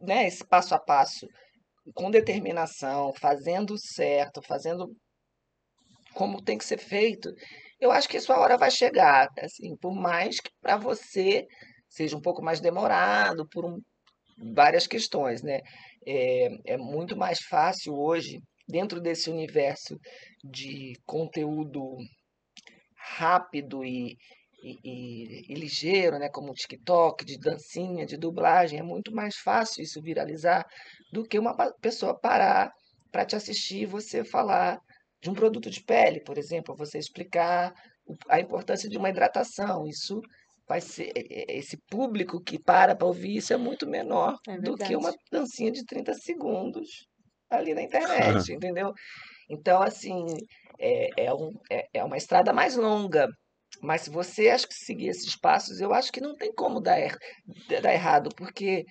[0.00, 0.26] né?
[0.26, 1.28] Esse passo a passo,
[1.94, 4.90] com determinação, fazendo certo, fazendo
[6.12, 7.30] como tem que ser feito,
[7.80, 11.46] eu acho que a sua hora vai chegar, assim, por mais que para você
[11.94, 13.80] seja um pouco mais demorado por um,
[14.54, 15.60] várias questões, né?
[16.06, 19.96] É, é muito mais fácil hoje, dentro desse universo
[20.42, 21.96] de conteúdo
[22.96, 24.16] rápido e,
[24.62, 29.36] e, e, e, ligeiro, né, como o TikTok, de dancinha, de dublagem, é muito mais
[29.36, 30.66] fácil isso viralizar
[31.12, 32.72] do que uma pessoa parar
[33.12, 34.80] para te assistir e você falar
[35.22, 37.72] de um produto de pele, por exemplo, você explicar
[38.28, 39.86] a importância de uma hidratação.
[39.86, 40.20] Isso
[40.66, 41.12] vai ser
[41.48, 45.70] esse público que para para ouvir isso é muito menor é do que uma dancinha
[45.70, 47.06] de 30 segundos
[47.50, 48.92] ali na internet, entendeu?
[49.48, 50.24] Então, assim,
[50.78, 53.28] é, é, um, é, é uma estrada mais longa,
[53.82, 56.98] mas se você acha que seguir esses passos, eu acho que não tem como dar,
[56.98, 57.16] er
[57.82, 58.84] dar errado, porque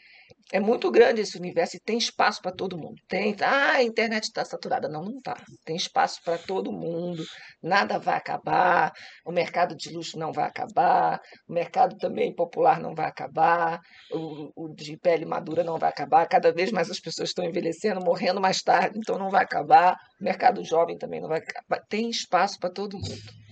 [0.51, 3.01] é muito grande esse universo e tem espaço para todo mundo.
[3.07, 4.87] Tem, ah, a internet está saturada.
[4.87, 5.35] Não, não está.
[5.65, 7.23] Tem espaço para todo mundo.
[7.61, 8.91] Nada vai acabar.
[9.25, 11.19] O mercado de luxo não vai acabar.
[11.47, 13.79] O mercado também popular não vai acabar.
[14.11, 16.27] O, o de pele madura não vai acabar.
[16.27, 19.95] Cada vez mais as pessoas estão envelhecendo, morrendo mais tarde, então não vai acabar.
[20.19, 21.83] O mercado jovem também não vai acabar.
[21.87, 23.42] Tem espaço para todo mundo.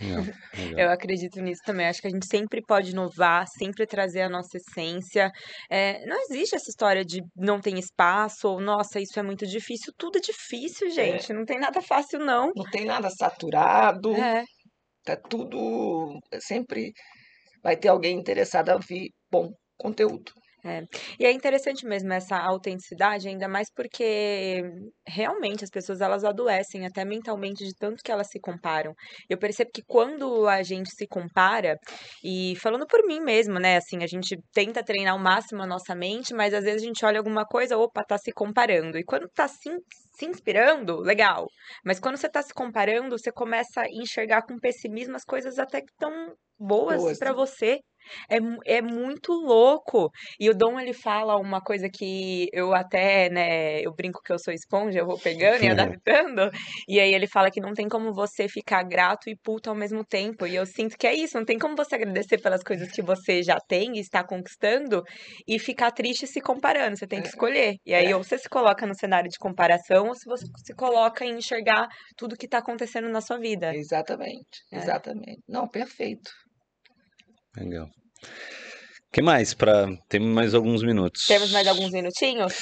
[0.78, 1.86] Eu acredito nisso também.
[1.86, 5.30] Acho que a gente sempre pode inovar, sempre trazer a nossa essência.
[5.70, 9.92] É, não existe essa história de não tem espaço ou nossa, isso é muito difícil.
[9.96, 10.90] Tudo é difícil, é.
[10.90, 11.32] gente.
[11.32, 11.34] É.
[11.34, 12.52] Não tem nada fácil, não.
[12.54, 14.14] Não tem nada saturado.
[14.14, 14.44] É.
[15.04, 16.18] Tá tudo.
[16.40, 16.92] Sempre
[17.62, 20.32] vai ter alguém interessado a ouvir bom conteúdo.
[20.64, 20.82] É.
[21.18, 24.62] E é interessante mesmo essa autenticidade, ainda mais porque
[25.06, 28.92] realmente as pessoas elas adoecem até mentalmente de tanto que elas se comparam.
[29.28, 31.76] Eu percebo que quando a gente se compara,
[32.22, 35.94] e falando por mim mesmo, né, assim, a gente tenta treinar ao máximo a nossa
[35.94, 38.98] mente, mas às vezes a gente olha alguma coisa, opa, tá se comparando.
[38.98, 39.70] E quando tá se,
[40.16, 41.46] se inspirando, legal.
[41.84, 45.80] Mas quando você tá se comparando, você começa a enxergar com pessimismo as coisas até
[45.80, 47.80] que estão boas, boas para você.
[48.28, 48.38] É,
[48.78, 50.10] é muito louco.
[50.38, 54.38] E o Dom, ele fala uma coisa que eu até, né, eu brinco que eu
[54.38, 56.50] sou esponja, eu vou pegando e adaptando.
[56.88, 60.04] E aí ele fala que não tem como você ficar grato e puto ao mesmo
[60.04, 60.46] tempo.
[60.46, 63.42] E eu sinto que é isso, não tem como você agradecer pelas coisas que você
[63.42, 65.02] já tem e está conquistando
[65.46, 66.96] e ficar triste se comparando.
[66.96, 67.30] Você tem que é.
[67.30, 67.76] escolher.
[67.84, 68.16] E aí, é.
[68.16, 71.88] ou você se coloca no cenário de comparação, ou se você se coloca em enxergar
[72.16, 73.74] tudo que está acontecendo na sua vida.
[73.74, 74.76] Exatamente, é.
[74.76, 75.42] exatamente.
[75.48, 76.30] Não, perfeito.
[77.56, 77.86] Legal.
[77.86, 79.54] O que mais?
[79.54, 79.88] Pra...
[80.08, 81.26] Temos mais alguns minutos.
[81.26, 82.54] Temos mais alguns minutinhos?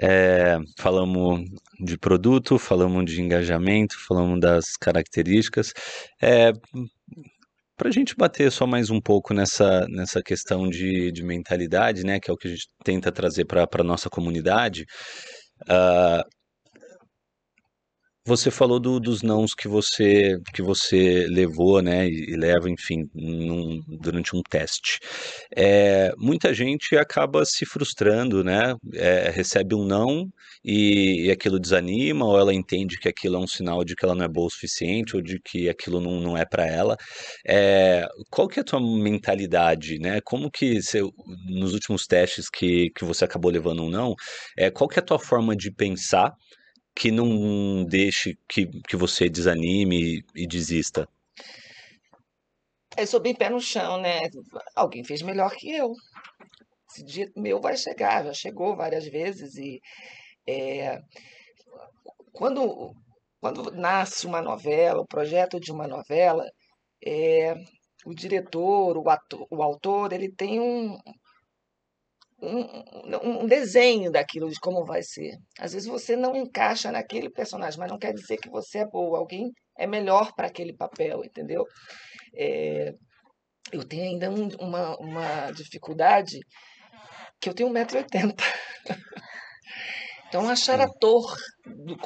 [0.00, 1.40] É, falamos
[1.80, 5.72] de produto, falamos de engajamento, falamos das características.
[6.22, 6.52] É,
[7.76, 12.18] para a gente bater só mais um pouco nessa, nessa questão de, de mentalidade, né,
[12.18, 14.86] que é o que a gente tenta trazer para a nossa comunidade,
[15.62, 16.22] uh,
[18.26, 23.08] você falou do, dos nãos que você que você levou, né, e, e leva, enfim,
[23.14, 24.98] num, durante um teste.
[25.56, 28.74] É, muita gente acaba se frustrando, né?
[28.94, 30.26] É, recebe um não
[30.64, 34.14] e, e, aquilo desanima, ou ela entende que aquilo é um sinal de que ela
[34.14, 36.96] não é boa o suficiente, ou de que aquilo não, não é para ela.
[37.46, 40.20] É, qual que é a tua mentalidade, né?
[40.24, 41.00] Como que você,
[41.48, 44.14] nos últimos testes que, que você acabou levando um não,
[44.58, 46.32] é, qual que é a tua forma de pensar?
[46.96, 51.06] Que não deixe que, que você desanime e, desista?
[52.96, 54.22] Eu sou bem pé no chão, né?
[54.74, 55.92] Alguém fez melhor que eu.
[56.90, 59.78] Esse dia meu vai chegar, já chegou várias vezes e
[60.48, 60.98] é,
[62.32, 62.94] quando,
[63.40, 66.46] quando nasce uma novela, o projeto de uma novela,
[67.04, 67.54] é,
[68.06, 70.96] o diretor, o, ator, o autor, ele tem um,
[72.40, 75.36] um, um, desenho daquilo, de como vai ser.
[75.58, 79.18] Às vezes você não encaixa naquele personagem, mas não quer dizer que você é boa.
[79.18, 81.64] Alguém é melhor para aquele papel, entendeu?
[82.34, 82.92] É,
[83.72, 86.38] eu tenho ainda um, uma, uma dificuldade
[87.40, 88.34] que eu tenho 1,80m.
[90.28, 91.36] Então, achar ator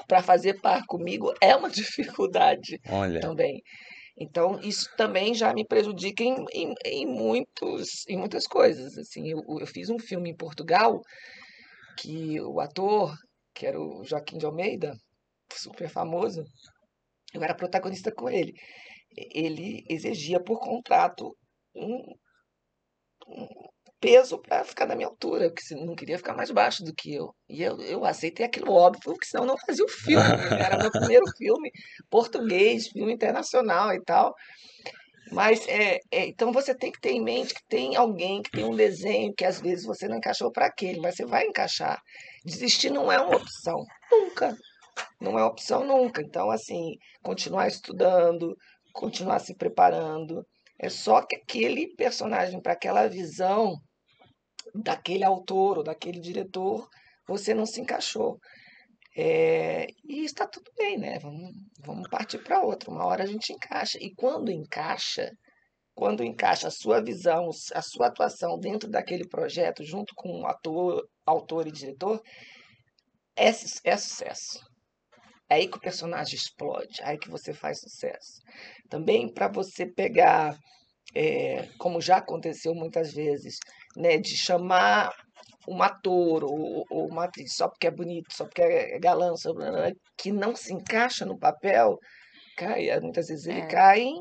[0.06, 3.18] para fazer par comigo é uma dificuldade Olha.
[3.18, 3.62] também.
[4.20, 8.98] Então, isso também já me prejudica em, em, em muitos, em muitas coisas.
[8.98, 11.00] Assim, eu, eu, fiz um filme em Portugal
[11.96, 13.16] que o ator,
[13.54, 14.92] que era o Joaquim de Almeida,
[15.50, 16.44] super famoso,
[17.32, 18.52] eu era protagonista com ele.
[19.16, 21.34] Ele exigia por contrato
[21.74, 22.14] um,
[23.26, 23.46] um
[24.01, 27.34] peso para ficar na minha altura, porque não queria ficar mais baixo do que eu.
[27.48, 30.28] E eu, eu aceitei aquilo óbvio, porque senão eu não fazia o filme.
[30.28, 30.62] Né?
[30.64, 31.70] Era meu primeiro filme
[32.09, 34.34] português, filme internacional e tal.
[35.30, 38.64] Mas é, é, então você tem que ter em mente que tem alguém que tem
[38.64, 42.01] um desenho que às vezes você não encaixou para aquele, mas você vai encaixar.
[42.44, 44.57] Desistir não é uma opção, nunca.
[45.20, 46.20] Não é opção nunca.
[46.20, 48.57] Então, assim, continuar estudando,
[48.92, 50.44] continuar se preparando.
[50.78, 53.76] É só que aquele personagem, para aquela visão,
[54.74, 56.88] daquele autor ou daquele diretor,
[57.26, 58.38] você não se encaixou.
[59.16, 61.18] É, e está tudo bem, né?
[61.18, 61.50] Vamos,
[61.84, 62.90] vamos partir para outra.
[62.90, 63.98] Uma hora a gente encaixa.
[64.00, 65.30] E quando encaixa,
[65.94, 71.06] quando encaixa a sua visão, a sua atuação dentro daquele projeto, junto com o ator,
[71.26, 72.22] autor e diretor,
[73.36, 74.70] é, é sucesso.
[75.48, 78.40] É aí que o personagem explode, é aí que você faz sucesso.
[78.88, 80.56] Também para você pegar,
[81.14, 83.58] é, como já aconteceu muitas vezes,
[83.96, 85.12] né, de chamar
[85.68, 89.52] um ator ou, ou, uma atriz só porque é bonito, só porque é galã, só,
[90.16, 91.98] que não se encaixa no papel,
[92.56, 93.66] cai, muitas vezes ele é.
[93.66, 94.12] cai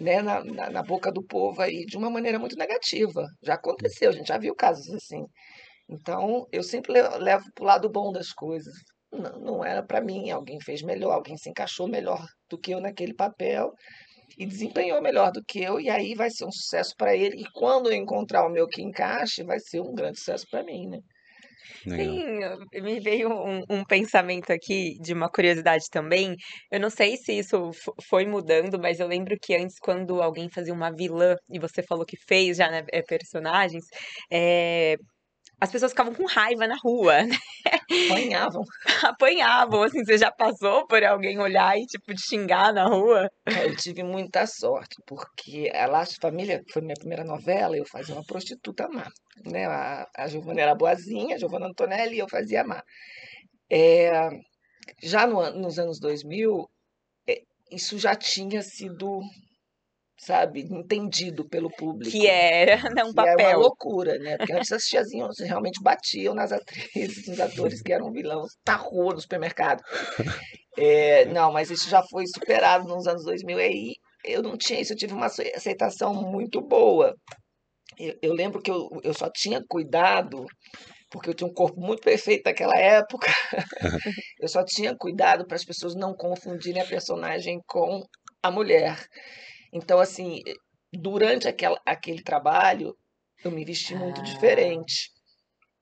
[0.00, 3.26] né, na, na, na, boca do povo aí de uma maneira muito negativa.
[3.42, 5.24] Já aconteceu, a gente já viu casos assim.
[5.88, 8.74] Então, eu sempre levo para o lado bom das coisas.
[9.12, 12.80] Não, não era para mim, alguém fez melhor, alguém se encaixou melhor do que eu
[12.80, 13.70] naquele papel
[14.38, 17.42] e desempenhou melhor do que eu, e aí vai ser um sucesso para ele.
[17.42, 20.88] E quando eu encontrar o meu que encaixe, vai ser um grande sucesso para mim,
[20.88, 20.98] né?
[21.82, 26.34] Sim, me veio um, um, pensamento aqui de uma curiosidade também.
[26.70, 27.70] Eu não sei se isso
[28.08, 32.06] foi mudando, mas eu lembro que antes, quando alguém fazia uma vilã, e você falou
[32.06, 33.84] que fez já, né, personagens,
[34.30, 34.96] é,
[35.60, 37.36] as pessoas ficavam com raiva na rua, né?
[38.10, 38.62] Apanhavam.
[39.02, 43.30] Apanhavam, assim, você já passou por alguém olhar e, tipo, te xingar na rua?
[43.46, 48.24] Eu tive muita sorte, porque a Laço Família foi minha primeira novela, eu fazia uma
[48.24, 49.08] prostituta má,
[49.46, 49.66] né?
[49.66, 52.82] A, a Giovana era boazinha, a Giovana Antonelli, eu fazia má.
[53.70, 54.28] É,
[55.02, 56.68] já no, nos anos 2000,
[57.28, 59.20] é, isso já tinha sido
[60.18, 62.10] sabe, entendido pelo público.
[62.10, 63.38] Que era né, um que papel.
[63.38, 64.36] Era uma loucura, né?
[64.36, 69.14] Porque antes as tiazinhas realmente batiam nas atrizes, nos atores que eram vilões na rua,
[69.14, 69.82] no supermercado.
[70.76, 73.58] É, não, mas isso já foi superado nos anos 2000.
[73.58, 73.94] E aí
[74.24, 77.14] eu não tinha isso, eu tive uma aceitação muito boa.
[77.98, 80.46] Eu, eu lembro que eu, eu só tinha cuidado
[81.10, 83.30] porque eu tinha um corpo muito perfeito naquela época.
[84.40, 88.02] eu só tinha cuidado para as pessoas não confundirem a personagem com
[88.42, 88.98] a mulher.
[89.74, 90.40] Então, assim,
[90.92, 92.96] durante aquela, aquele trabalho,
[93.44, 94.24] eu me vesti muito ah.
[94.24, 95.10] diferente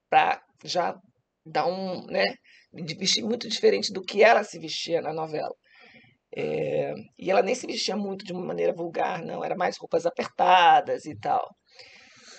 [0.09, 0.99] para já
[1.45, 2.25] dar um, né,
[2.73, 5.55] me vestir muito diferente do que ela se vestia na novela.
[6.35, 10.07] É, e ela nem se vestia muito de uma maneira vulgar, não, era mais roupas
[10.07, 11.55] apertadas e tal.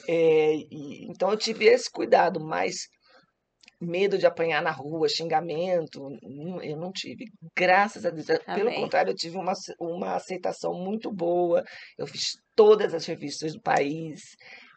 [0.07, 2.87] É, e, então eu tive esse cuidado, mas
[3.81, 6.07] medo de apanhar na rua, xingamento,
[6.61, 7.25] eu não tive.
[7.55, 8.29] Graças a Deus.
[8.29, 8.65] Amém.
[8.65, 11.63] Pelo contrário, eu tive uma, uma aceitação muito boa.
[11.97, 14.21] Eu fiz todas as revistas do país.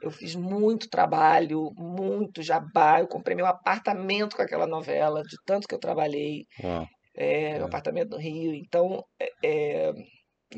[0.02, 3.00] Eu fiz muito trabalho, muito jabá.
[3.00, 6.44] Eu comprei meu apartamento com aquela novela, de tanto que eu trabalhei.
[6.62, 6.86] Uau.
[7.16, 7.62] É, é.
[7.62, 8.54] apartamento no Rio.
[8.54, 9.02] Então,
[9.42, 9.92] é,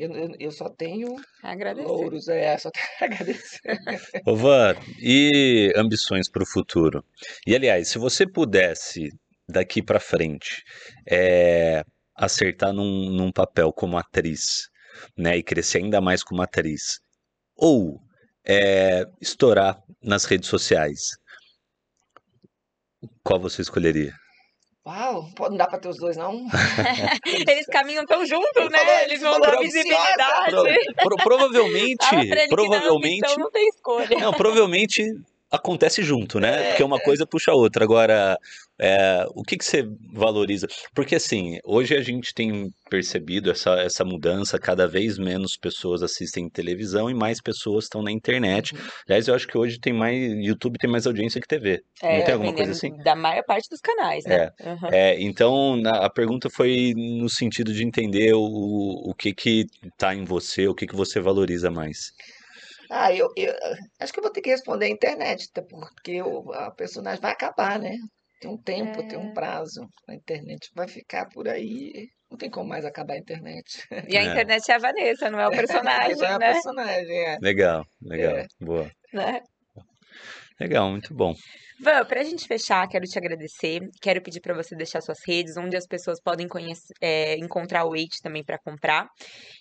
[0.03, 1.87] é eu, eu, só tenho agradecer.
[1.87, 3.79] louros, é, só tenho agradecer.
[4.25, 7.03] Ô Van, e ambições para o futuro?
[7.45, 9.09] E aliás, se você pudesse,
[9.47, 10.63] daqui para frente,
[11.09, 11.83] é,
[12.15, 14.69] acertar num, num papel como atriz,
[15.17, 16.99] né, e crescer ainda mais como atriz,
[17.55, 17.99] ou
[18.45, 21.11] é, estourar nas redes sociais,
[23.23, 24.13] qual você escolheria?
[24.89, 26.47] Uau, não dá pra ter os dois, não?
[27.47, 29.03] Eles caminham tão juntos, né?
[29.03, 30.49] Eles ele vão dar visibilidade.
[30.49, 30.65] Pro-
[31.03, 34.17] pro- provavelmente, na provavelmente, não tem escolha.
[34.19, 35.03] não, provavelmente
[35.51, 36.69] acontece junto, né?
[36.69, 36.85] Porque É.
[36.85, 37.83] uma coisa puxa a outra.
[37.83, 38.37] Agora,
[38.79, 39.83] é, o que que você
[40.13, 40.67] valoriza?
[40.93, 46.49] Porque assim, hoje a gente tem percebido essa, essa mudança, cada vez menos pessoas assistem
[46.49, 48.73] televisão e mais pessoas estão na internet.
[48.73, 48.81] Uhum.
[49.07, 51.81] Aliás, eu acho que hoje tem mais, YouTube tem mais audiência que TV.
[52.01, 52.95] Não tem alguma coisa assim?
[53.03, 54.49] Da maior parte dos canais, né?
[54.61, 54.89] Aham.
[54.91, 58.41] É, então na- a pergunta foi no sentido de entender o,
[59.09, 59.65] o que que
[59.97, 62.11] tá em você, o que que você valoriza mais.
[62.89, 63.53] Ah, eu, eu
[63.99, 67.31] acho que eu vou ter que responder a internet, até porque o, a personagem vai
[67.31, 67.91] acabar, né?
[68.39, 69.21] Tem um tempo, tem É.
[69.21, 69.87] um prazo.
[70.07, 72.07] A internet vai ficar por aí.
[72.29, 73.83] Não tem como mais acabar a internet.
[74.07, 74.25] E a É.
[74.31, 75.51] internet é a Vanessa, não é o
[76.15, 76.53] personagem, Já é a né?
[76.53, 77.37] personagem, é.
[77.41, 78.45] Legal, legal, É.
[78.59, 78.91] boa.
[79.13, 79.41] Né?
[80.59, 81.33] Legal, muito bom.
[81.81, 83.79] Van, pra gente fechar, quero te agradecer.
[84.01, 87.91] Quero pedir pra você deixar suas redes, onde as pessoas podem conhecer, é, encontrar o
[87.91, 89.07] Wait também pra comprar.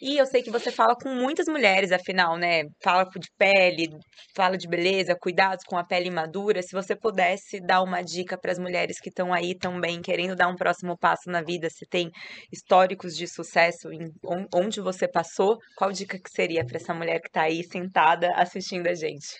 [0.03, 2.63] E eu sei que você fala com muitas mulheres, afinal, né?
[2.83, 3.89] Fala de pele,
[4.35, 6.61] fala de beleza, cuidados com a pele madura.
[6.63, 10.49] Se você pudesse dar uma dica para as mulheres que estão aí também querendo dar
[10.49, 12.11] um próximo passo na vida, se tem
[12.53, 17.21] históricos de sucesso em on- onde você passou, qual dica que seria pra essa mulher
[17.21, 19.37] que tá aí sentada assistindo a gente?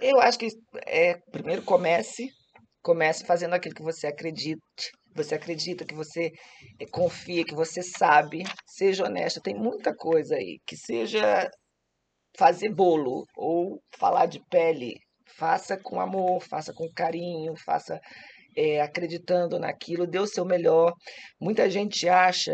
[0.00, 0.48] Eu acho que
[0.86, 2.28] é, primeiro comece,
[2.82, 4.60] comece fazendo aquilo que você acredite.
[5.14, 6.32] Você acredita que você
[6.80, 9.40] eh, confia, que você sabe, seja honesta.
[9.40, 11.48] Tem muita coisa aí, que seja
[12.36, 14.96] fazer bolo ou falar de pele,
[15.36, 18.00] faça com amor, faça com carinho, faça
[18.56, 20.92] eh, acreditando naquilo, dê o seu melhor.
[21.40, 22.52] Muita gente acha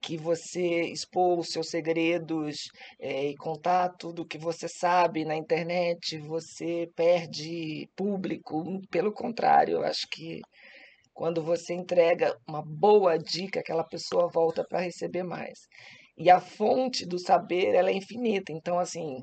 [0.00, 6.18] que você expor os seus segredos eh, e contar tudo que você sabe na internet,
[6.18, 8.64] você perde público.
[8.90, 10.40] Pelo contrário, eu acho que
[11.12, 15.58] quando você entrega uma boa dica, aquela pessoa volta para receber mais.
[16.16, 18.52] E a fonte do saber, ela é infinita.
[18.52, 19.18] Então, assim,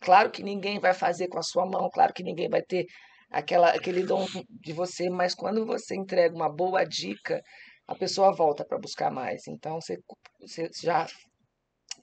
[0.00, 2.86] claro que ninguém vai fazer com a sua mão, claro que ninguém vai ter
[3.30, 7.40] aquela, aquele dom de você, mas quando você entrega uma boa dica,
[7.86, 9.46] a pessoa volta para buscar mais.
[9.46, 9.98] Então, você,
[10.40, 11.06] você já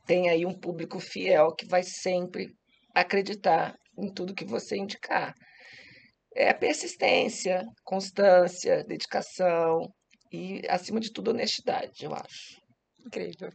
[0.06, 2.48] tem aí um público fiel que vai sempre
[2.94, 5.34] acreditar em tudo que você indicar.
[6.36, 9.92] É persistência, constância, dedicação
[10.32, 12.62] e, acima de tudo, honestidade, eu acho.
[13.06, 13.50] Incrível.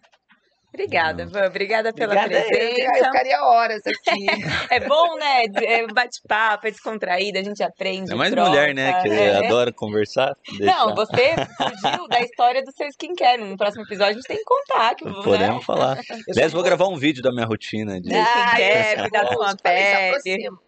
[0.75, 1.47] Obrigada, Van.
[1.47, 3.05] Obrigada pela Obrigada a ele, eu presença.
[3.05, 4.27] ficaria horas aqui.
[4.75, 5.45] É bom, né?
[5.63, 8.11] É bate-papo, é descontraído, a gente aprende.
[8.13, 9.47] É mais troca, mulher, né, que é.
[9.47, 10.37] adora conversar.
[10.59, 10.95] Não, deixar.
[10.95, 13.45] você fugiu da história do seu skincare.
[13.45, 14.95] No próximo episódio a gente tem que contar.
[14.97, 15.13] Que, né?
[15.23, 15.99] Podemos falar.
[15.99, 18.13] Eu Aliás, vou gravar um vídeo da minha rotina de.
[18.13, 20.09] Ah, skincare, cuidado com a pele.
[20.09, 20.59] aproxima.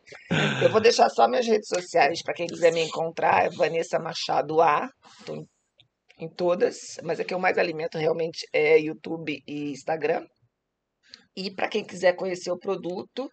[0.63, 3.47] Eu vou deixar só minhas redes sociais para quem quiser me encontrar.
[3.47, 4.89] É Vanessa Machado A.
[5.29, 5.45] Em,
[6.19, 10.27] em todas, mas a que eu mais alimento realmente é YouTube e Instagram.
[11.37, 13.31] E para quem quiser conhecer o produto,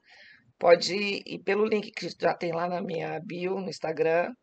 [0.59, 4.33] pode ir pelo link que já tem lá na minha bio no Instagram